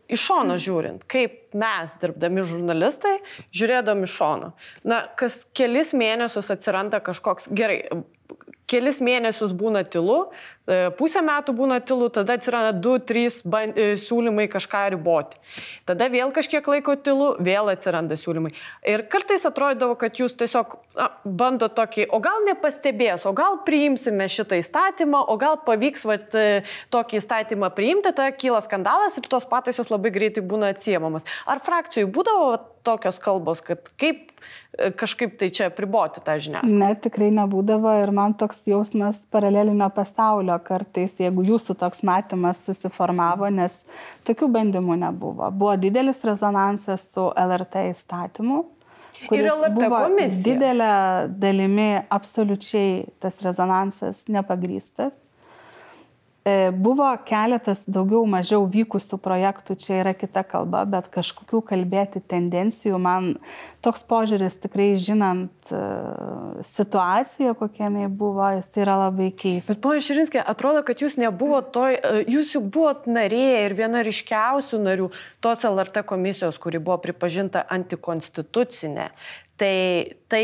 [0.09, 3.17] iš šono žiūrint, kaip mes, dirbdami žurnalistai,
[3.55, 4.53] žiūrėdami iš šono.
[4.87, 7.83] Na, kas kelis mėnesius atsiranda kažkoks, gerai,
[8.69, 10.17] kelis mėnesius būna tylu,
[10.69, 15.39] e, pusę metų būna tylu, tada atsiranda du, trys e, siūlymai kažką riboti.
[15.89, 18.53] Tada vėl kažkiek laiko tylu, vėl atsiranda siūlymai.
[18.87, 24.29] Ir kartais atrodydavo, kad jūs tiesiog na, bando tokį, o gal nepastebės, o gal priimsime
[24.29, 29.49] šitą įstatymą, o gal pavyks vat, e, tokį įstatymą priimti, tada kyla skandalas ir tos
[29.49, 31.27] pataisos labai greitai būna atsiemamas.
[31.49, 32.53] Ar frakcijų būdavo
[32.87, 34.29] tokios kalbos, kad kaip
[34.99, 36.79] kažkaip tai čia priboti tą žiniasklaidą?
[36.79, 43.49] Ne, tikrai nebūdavo ir man toks jausmas paralelinio pasaulio kartais, jeigu jūsų toks matymas susiformavo,
[43.53, 43.75] nes
[44.29, 45.49] tokių bandymų nebuvo.
[45.51, 48.63] Buvo didelis rezonansas su LRT įstatymu.
[49.35, 50.53] Ir LRT buvo komisija.
[50.53, 50.93] didelė
[51.41, 55.17] dalimi absoliučiai tas rezonansas nepagrystas.
[56.47, 62.95] E, buvo keletas daugiau mažiau vykusių projektų, čia yra kita kalba, bet kažkokių kalbėti tendencijų,
[63.01, 63.33] man
[63.83, 69.73] toks požiūris tikrai žinant uh, situaciją, kokia jinai buvo, jis yra labai keistas.
[69.73, 74.03] Bet ponia Širinskė, atrodo, kad jūs nebuvo toj, e, jūs juk buvot narė ir viena
[74.07, 75.11] ryškiausių narių
[75.43, 79.11] tos LRT komisijos, kuri buvo pripažinta antikonstitucinė.
[79.59, 79.75] Tai,
[80.31, 80.43] tai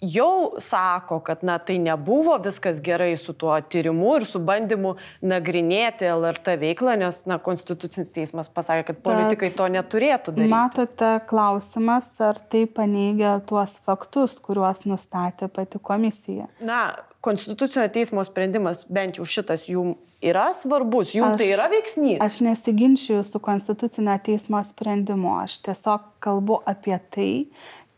[0.00, 6.08] jau sako, kad na, tai nebuvo viskas gerai su tuo tyrimu ir su bandymu nagrinėti
[6.12, 10.52] LRT veiklą, nes na, Konstitucinis teismas pasakė, kad politikai Bet to neturėtų daryti.
[10.52, 16.50] Matote, klausimas, ar tai paneigia tuos faktus, kuriuos nustatė pati komisija?
[16.60, 16.90] Na,
[17.24, 22.20] Konstitucinio teismo sprendimas, bent jau šitas jum yra svarbus, jum aš, tai yra veiksnys.
[22.22, 27.32] Aš nesiginčiu su Konstitucinio teismo sprendimu, aš tiesiog kalbu apie tai,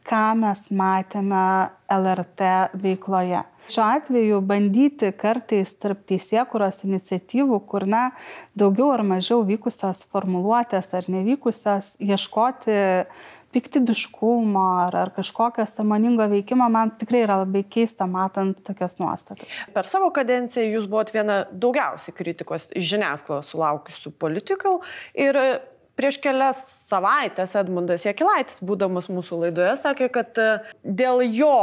[0.09, 1.44] ką mes matėme
[1.92, 3.44] LRT veikloje.
[3.68, 8.07] Šiuo atveju bandyti kartais tarp teisėkuros iniciatyvų, kur na,
[8.57, 12.79] daugiau ar mažiau vykusios formuluotės ar nevykusios, ieškoti
[13.53, 19.44] piktybiškumo ar, ar kažkokio samoningo veikimo, man tikrai yra labai keista matant tokias nuostatas.
[19.77, 24.79] Per savo kadenciją jūs buvote viena daugiausiai kritikos iš žiniasklaidos sulaukusių politikų
[25.25, 25.40] ir
[25.98, 30.46] Prieš kelias savaitės Edmundas Jekilaitis, būdamas mūsų laidoje, sakė, kad e,
[30.87, 31.56] dėl jo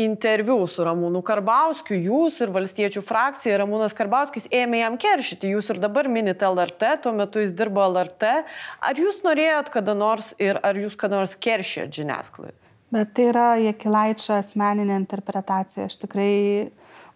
[0.00, 5.52] interviu su Ramūnu Karbauskiu jūs ir valstiečių frakcija Ramūnas Karbauskis ėmė jam keršyti.
[5.52, 8.32] Jūs ir dabar minite LRT, tuo metu jis dirbo LRT.
[8.80, 12.56] Ar jūs norėjot kada nors ir ar jūs kada nors keršėt žiniasklaidai?
[12.96, 15.90] Bet tai yra Jekilaičio asmeninė interpretacija.
[15.92, 16.32] Aš tikrai,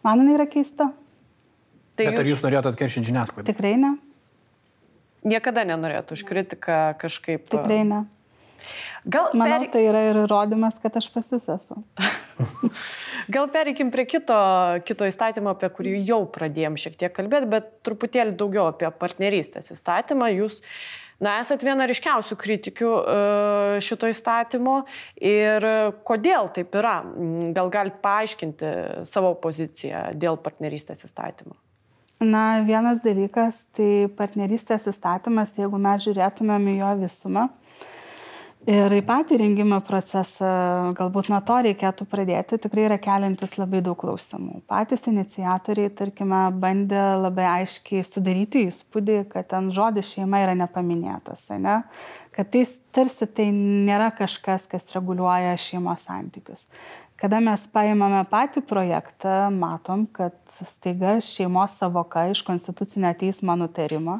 [0.04, 0.92] man jinai yra keista.
[1.96, 2.20] Tai Bet jūs...
[2.20, 3.48] ar jūs norėjote atkeršyti žiniasklaidą?
[3.48, 3.96] Tikrai ne
[5.26, 7.48] niekada nenorėtų už kritiką kažkaip.
[7.52, 8.04] Tikrai ne.
[9.06, 9.70] Gal Manau, per...
[9.76, 11.76] tai yra ir įrodymas, kad aš pas jūs esu.
[13.34, 14.36] Gal pereikim prie kito,
[14.86, 20.30] kito įstatymo, apie kurį jau pradėjom šiek tiek kalbėti, bet truputėlį daugiau apie partnerystės įstatymą.
[20.36, 20.62] Jūs
[21.16, 23.12] Na, esat viena ryškiausių kritikių e,
[23.80, 24.82] šito įstatymo
[25.16, 25.64] ir
[26.04, 26.98] kodėl taip yra?
[27.56, 28.72] Gal galite paaiškinti
[29.08, 31.56] savo poziciją dėl partnerystės įstatymo?
[32.20, 37.48] Na, vienas dalykas, tai partnerystės įstatymas, jeigu mes žiūrėtumėm į jo visumą
[38.66, 40.48] ir į patį rengimo procesą,
[40.98, 44.62] galbūt nuo to reikėtų pradėti, tikrai yra keliantis labai daug klausimų.
[44.70, 51.82] Patys iniciatoriai, tarkime, bandė labai aiškiai sudaryti įspūdį, kad ten žodis šeima yra nepaminėtas, ne?
[52.36, 56.66] kad tai tarsi tai nėra kažkas, kas reguliuoja šeimos santykius.
[57.16, 64.18] Kada mes paimame patį projektą, matom, kad staiga šeimos savoka iš konstitucinio teismo nutarimo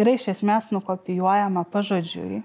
[0.00, 2.40] yra iš esmės nukopijuojama pažodžiui.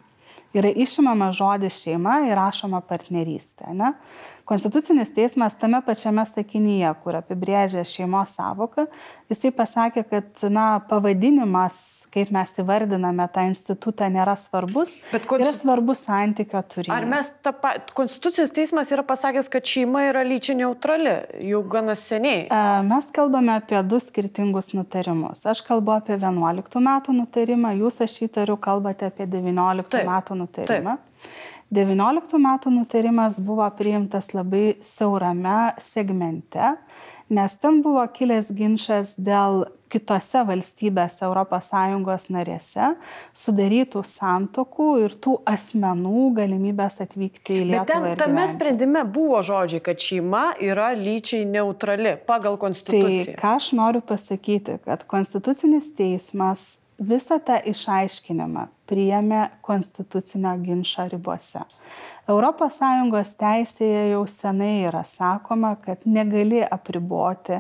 [0.56, 3.72] Yra išimama žodis šeima ir rašoma partnerystė.
[3.76, 3.94] Ne?
[4.46, 8.84] Konstitucinis teismas tame pačiame sakinyje, kur apibrėžė šeimos savoką,
[9.32, 11.78] jisai pasakė, kad na, pavadinimas,
[12.14, 15.48] kaip mes įvardiname tą institutą, nėra svarbus, bet konstitu...
[15.48, 16.94] yra svarbus santykio turinys.
[16.94, 17.56] Ar mes, ta,
[17.98, 21.18] Konstitucijos teismas yra pasakęs, kad šeima yra lyčiai neutrali,
[21.50, 22.46] jau gana seniai?
[22.46, 25.42] E, mes kalbame apie du skirtingus nutarimus.
[25.50, 30.06] Aš kalbu apie 11 metų nutarimą, jūs aš įtariu kalbate apie 19 Taip.
[30.14, 30.98] metų nutarimą.
[31.02, 31.12] Taip.
[31.76, 36.76] 19 metų nutarimas buvo priimtas labai siaurame segmente,
[37.30, 42.92] nes ten buvo kilęs ginčas dėl kitose valstybėse ES narėse
[43.38, 47.86] sudarytų santokų ir tų asmenų galimybės atvykti į Lietuvą.
[47.86, 53.36] Bet ten tame sprendime buvo žodžiai, kad šeima yra lyčiai neutrali pagal konstituciją.
[53.36, 61.64] Tai ką aš noriu pasakyti, kad konstitucinis teismas visą tą išaiškinimą priėmė konstitucinio ginčio ribose.
[62.26, 67.60] ES teisėje jau senai yra sakoma, kad negali apriboti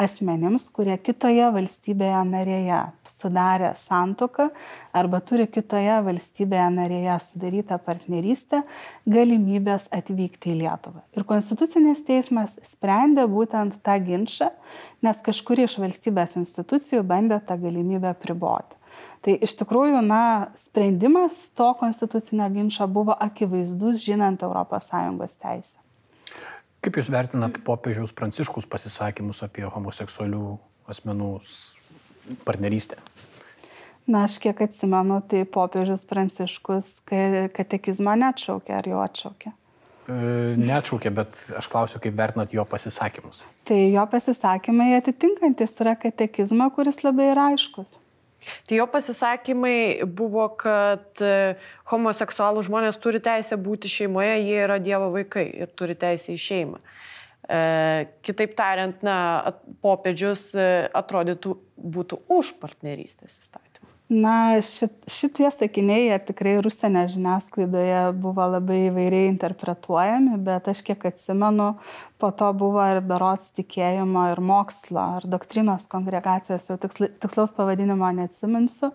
[0.00, 2.78] asmenims, kurie kitoje valstybėje narėje
[3.12, 4.48] sudarė santoką
[4.96, 8.62] arba turi kitoje valstybėje narėje sudarytą partnerystę,
[9.04, 11.04] galimybės atvykti į Lietuvą.
[11.16, 14.48] Ir Konstitucinis teismas sprendė būtent tą ginčą,
[15.04, 18.75] nes kažkuri iš valstybės institucijų bandė tą galimybę priboti.
[19.26, 25.80] Tai iš tikrųjų, na, sprendimas to konstitucinio ginčio buvo akivaizdus, žinant ES teisę.
[26.78, 30.44] Kaip Jūs vertinat popiežiaus pranciškus pasisakymus apie homoseksualių
[30.86, 31.32] asmenų
[32.46, 33.00] partnerystę?
[34.06, 39.50] Na, aš kiek atsimenu, tai popiežius pranciškus katekizmą neatšaukė, ar jo atšaukė?
[40.06, 40.16] E,
[40.62, 43.42] neatšaukė, bet aš klausiu, kaip vertinat jo pasisakymus.
[43.66, 47.98] Tai jo pasisakymai atitinkantis yra katekizmą, kuris labai yra aiškus.
[48.68, 51.56] Tai jo pasisakymai buvo, kad e,
[51.90, 56.82] homoseksualų žmonės turi teisę būti šeimoje, jie yra Dievo vaikai ir turi teisę į šeimą.
[57.46, 57.60] E,
[58.26, 59.18] kitaip tariant, na,
[59.84, 60.66] popiežius e,
[60.98, 61.54] atrodytų
[61.98, 63.65] būtų už partnerystės įstatymą.
[64.06, 71.08] Na, šit, šitie sakiniai tikrai ir užsienio žiniasklaidoje buvo labai įvairiai interpretuojami, bet aš kiek
[71.10, 71.72] atsimenu,
[72.22, 78.12] po to buvo ir berots tikėjimo ir mokslo ar doktrinos kongregacijos, jau tiksli, tikslaus pavadinimo
[78.20, 78.92] neatsiminsiu,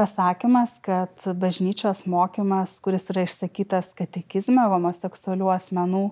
[0.00, 6.02] pasakymas, kad bažnyčios mokymas, kuris yra išsakytas katekizme homoseksualių asmenų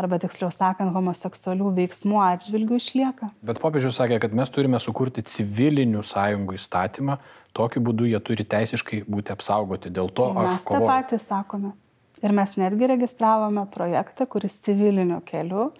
[0.00, 3.32] arba tiksliau sakant homoseksualių veiksmų atžvilgių išlieka.
[3.42, 7.18] Bet popiežius sakė, kad mes turime sukurti civilinių sąjungų įstatymą,
[7.56, 9.90] tokiu būdu jie turi teisiškai būti apsaugoti.
[9.90, 10.52] Dėl to tai aš.
[10.52, 11.74] Mes tą patį sakome.
[12.22, 15.72] Ir mes netgi registravome projektą, kuris civiliniu keliu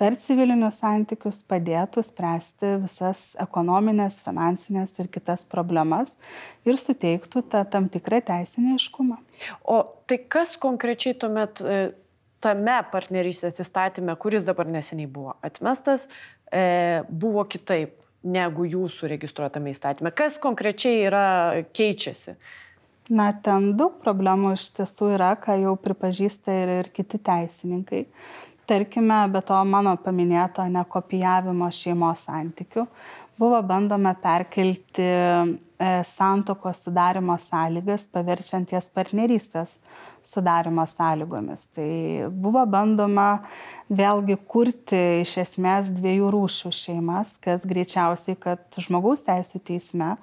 [0.00, 6.14] per civilinius santykius padėtų spręsti visas ekonominės, finansinės ir kitas problemas
[6.68, 9.18] ir suteiktų tą tam tikrą teisinį iškumą.
[9.68, 11.80] O tai kas konkrečiai tuomet e,
[12.42, 16.08] tame partnerystės įstatyme, kuris dabar neseniai buvo atmestas,
[16.50, 20.12] e, buvo kitaip negu jūsų registruotame įstatyme?
[20.14, 21.26] Kas konkrečiai yra
[21.74, 22.36] keičiasi?
[23.12, 28.04] Na, ten daug problemų iš tiesų yra, ką jau pripažįsta ir, ir kiti teisininkai
[28.66, 32.86] tarkime, be to mano paminėto nekopijavimo šeimos santykių,
[33.40, 39.78] buvo bandoma perkelti e, santokos sudarimo sąlygas, paverčiant jas partnerystės
[40.26, 41.66] sudarimo sąlygomis.
[41.74, 41.90] Tai
[42.30, 43.42] buvo bandoma
[43.90, 50.14] vėlgi kurti iš esmės dviejų rūšių šeimas, kas greičiausiai, kad žmogaus teisų teisme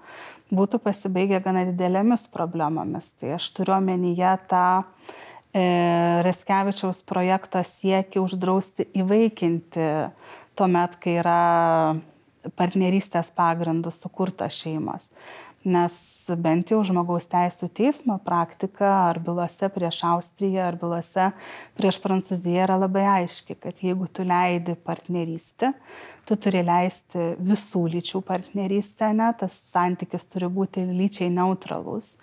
[0.56, 3.12] būtų pasibaigę gana didelėmis problemomis.
[3.20, 9.86] Tai aš turiu omenyje tą E, Reskevičiaus projekto siekį uždrausti įvaikinti
[10.54, 11.40] tuo met, kai yra
[12.60, 15.10] partnerystės pagrindų sukurtos šeimos.
[15.68, 15.94] Nes
[16.40, 21.26] bent jau žmogaus teisų teismo praktika ar bylose prieš Austriją, ar bylose
[21.76, 25.74] prieš Prancūziją yra labai aiški, kad jeigu tu leidi partnerystę,
[26.24, 32.16] tu turi leisti visų lyčių partnerystę, ne, tas santykis turi būti lyčiai neutralus.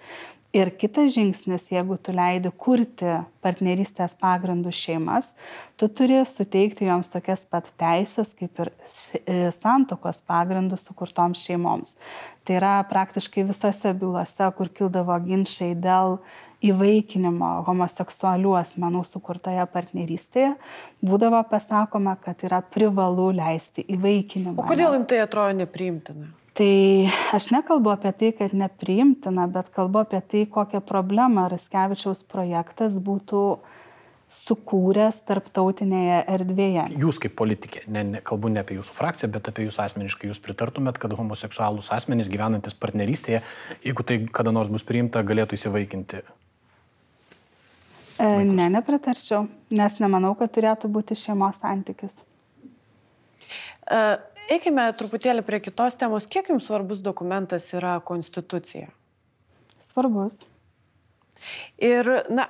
[0.54, 5.32] Ir kitas žingsnis, jeigu tu leidi kurti partnerystės pagrindų šeimas,
[5.76, 11.96] tu turi suteikti joms tokias pat teisės kaip ir e, santokos pagrindų sukurtoms šeimoms.
[12.46, 16.20] Tai yra praktiškai visose bylose, kur kildavo ginčiai dėl
[16.64, 20.54] įvaikinimo homoseksualių asmenų sukurtoje partnerystėje,
[21.04, 24.56] būdavo pasakoma, kad yra privalu leisti įvaikinimą.
[24.62, 26.32] O kodėl jums tai atrodo nepriimtina?
[26.56, 32.96] Tai aš nekalbu apie tai, kad nepriimtina, bet kalbu apie tai, kokią problemą Raskevičiaus projektas
[32.96, 33.42] būtų
[34.36, 36.86] sukūręs tarptautinėje erdvėje.
[36.98, 40.40] Jūs kaip politikė, ne, ne, kalbu ne apie jūsų frakciją, bet apie jūs asmeniškai, jūs
[40.42, 43.44] pritartumėt, kad homoseksualūs asmenys gyvenantis partnerystėje,
[43.84, 46.24] jeigu tai kada nors bus priimta, galėtų įsivaikinti
[48.16, 48.54] Vaikus?
[48.56, 49.44] Ne, nepritarčiau,
[49.76, 52.16] nes nemanau, kad turėtų būti šeimos santykis.
[54.46, 56.28] Eikime truputėlį prie kitos temos.
[56.30, 58.86] Kiek jums svarbus dokumentas yra konstitucija?
[59.90, 60.38] Svarbus.
[61.82, 62.46] Ir, na,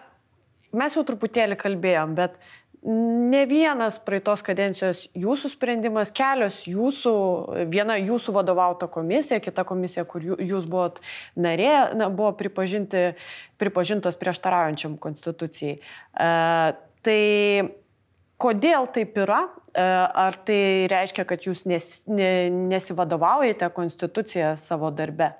[0.76, 2.36] mes jau truputėlį kalbėjom, bet
[2.86, 7.14] ne vienas praeitos kadencijos jūsų sprendimas, kelios jūsų,
[7.72, 11.00] viena jūsų vadovauta komisija, kita komisija, kur jūs buvot
[11.34, 15.80] narė, na, buvo pripažintos prieštaraujančiam konstitucijai.
[15.80, 16.30] E,
[17.06, 17.20] tai
[18.36, 19.46] kodėl taip yra?
[19.76, 25.34] Ar tai reiškia, kad jūs nes, ne, nesivadovaujate konstituciją savo darbe?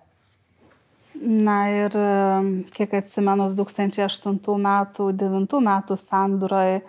[1.17, 1.95] Na ir
[2.75, 6.83] kiek atsimenu, 2008 metų, 2009 metų sandūroje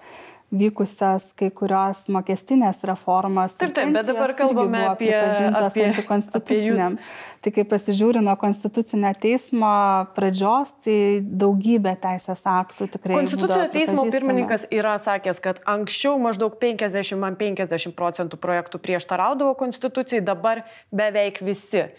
[0.53, 3.57] vykusios kai kurios mokestinės reformos.
[3.59, 5.11] Taip, taip, bet dabar kalbame apie,
[5.59, 6.95] apie antikonstituciniam.
[7.43, 9.73] Tai kai pasižiūri nuo konstitucinio teismo
[10.15, 13.19] pradžios, tai daugybė teisės aktų tikrai.
[13.19, 20.63] Konstitucinio teismo pirmininkas yra sakęs, kad anksčiau maždaug 50-50 procentų projektų prieštaraudavo konstitucijai, dabar
[20.95, 21.89] beveik visi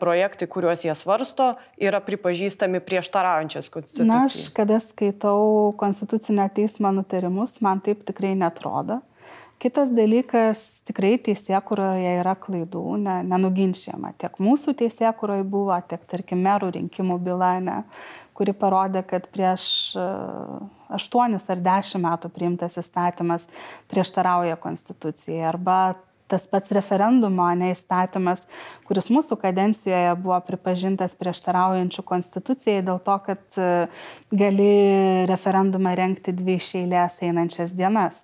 [0.00, 4.08] projektai, kuriuos jie svarsto, yra pripažįstami prieštaraujančias konstitucijai.
[4.08, 9.00] Na, aš kada skaitau konstitucinio teismo nutarimus, man taip tikrai netrodo.
[9.62, 14.10] Kitas dalykas, tikrai teisėkuroje yra klaidų, ne, nenuginčiama.
[14.18, 17.76] Tiek mūsų teisėkuroje buvo, tiek, tarkim, merų rinkimų byla, ne,
[18.34, 23.46] kuri parodė, kad prieš 8 e, ar 10 metų priimtas įstatymas
[23.92, 25.44] prieštarauja konstitucijai.
[25.52, 25.94] Arba
[26.32, 28.46] tas pats referendumo neįstatymas,
[28.88, 33.68] kuris mūsų kadencijoje buvo pripažintas prieštaraujančių konstitucijai dėl to, kad e,
[34.32, 34.72] gali
[35.30, 38.22] referendumą renkti dvi iš eilės einančias dienas.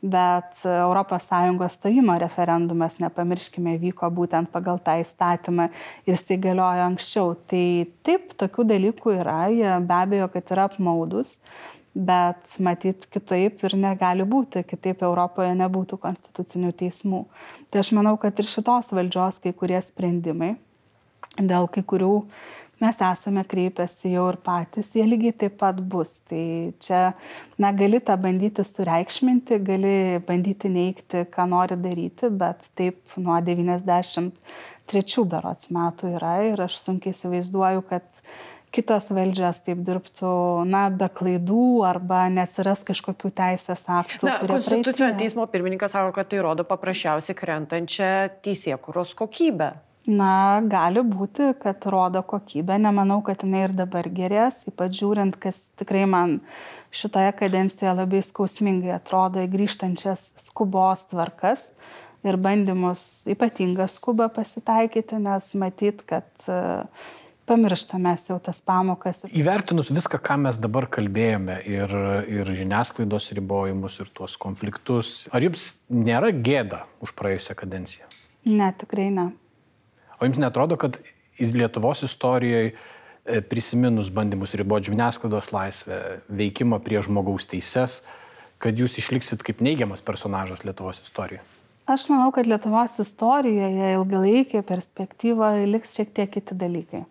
[0.00, 5.66] Bet ES stojimo referendumas, nepamirškime, vyko būtent pagal tą įstatymą
[6.06, 7.34] ir jis įgaliojo anksčiau.
[7.44, 7.66] Tai
[8.08, 11.36] taip, tokių dalykų yra, jie be abejo, kad yra apmaudus,
[11.94, 17.24] bet matyt kitaip ir negali būti, kitaip Europoje nebūtų konstitucinių teismų.
[17.70, 20.54] Tai aš manau, kad ir šitos valdžios kai kurie sprendimai,
[21.38, 22.14] dėl kai kurių
[22.80, 26.16] mes esame kreipęsi jau ir patys, jie lygiai taip pat bus.
[26.30, 26.44] Tai
[26.82, 27.02] čia,
[27.60, 29.94] na, gali tą bandyti sureikšminti, gali
[30.26, 37.12] bandyti neikti, ką nori daryti, bet taip nuo 93 berots metų yra ir aš sunkiai
[37.16, 38.08] įsivaizduoju, kad
[38.74, 40.30] kitos valdžios taip dirbtų,
[40.70, 44.26] na, be klaidų arba neatsiras kažkokių teisės aktų.
[44.28, 48.10] Na, Konstitucinio teismo pirmininkas sako, kad tai rodo paprasčiausiai krentančią
[48.44, 49.72] teisėkuros kokybę.
[50.10, 55.60] Na, gali būti, kad rodo kokybę, nemanau, kad jinai ir dabar gerės, ypač žiūrint, kas
[55.78, 56.38] tikrai man
[56.94, 61.68] šitoje kadencijoje labai skausmingai atrodo į grįžtančias skubos tvarkas
[62.26, 66.88] ir bandymus ypatingą skubą pasitaikyti, nes matyt, kad uh,
[67.50, 69.24] pamirštame jau tas pamokas.
[69.34, 71.94] Įvertinus viską, ką mes dabar kalbėjome ir,
[72.30, 78.08] ir žiniasklaidos ribojimus, ir tuos konfliktus, ar jums nėra gėda už praėjusią kadenciją?
[78.46, 79.30] Ne, tikrai ne.
[80.20, 81.00] O jums netrodo, kad
[81.40, 82.74] Lietuvos istorijoje
[83.48, 88.00] prisiminus bandymus riboti žiniasklaidos laisvę, veikimą prie žmogaus teises,
[88.60, 91.40] kad jūs išliksit kaip neigiamas personažas Lietuvos istorijoje?
[91.90, 97.06] Aš manau, kad Lietuvos istorijoje ilgalaikėje perspektyvoje liks šiek tiek kiti dalykai.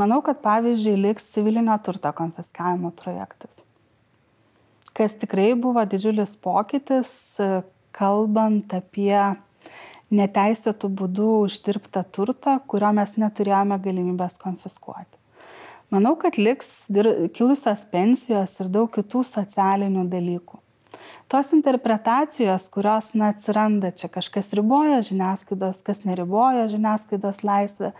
[0.00, 3.60] Manau, kad pavyzdžiui liks civilinio turto konfiskavimo projektas,
[4.94, 7.12] kas tikrai buvo didžiulis pokytis,
[7.94, 9.20] kalbant apie
[10.14, 15.22] neteisėtų būdų uždirbtą turtą, kurio mes neturėjome galimybės konfiskuoti.
[15.94, 16.72] Manau, kad liks
[17.36, 20.63] kilusios pensijos ir daug kitų socialinių dalykų
[21.28, 27.92] tos interpretacijos, kurios na, atsiranda, čia kažkas riboja žiniasklaidos, kas neriboja žiniasklaidos laisvę,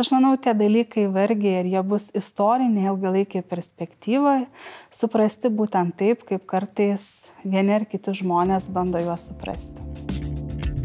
[0.00, 4.48] aš manau, tie dalykai vargiai ir jie bus istoriniai ilgalaikiai perspektyvoje,
[4.94, 7.06] suprasti būtent taip, kaip kartais
[7.44, 9.84] vieni ar kiti žmonės bando juos suprasti.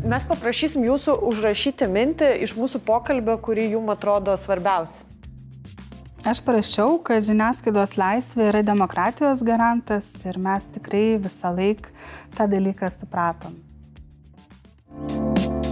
[0.05, 5.14] Mes paprašysim jūsų užrašyti mintį iš mūsų pokalbio, kurį jums atrodo svarbiausia.
[6.25, 11.93] Aš parašiau, kad žiniasklaidos laisvė yra demokratijos garantas ir mes tikrai visą laiką
[12.33, 13.53] tą dalyką supratom.
[14.95, 15.64] Thank you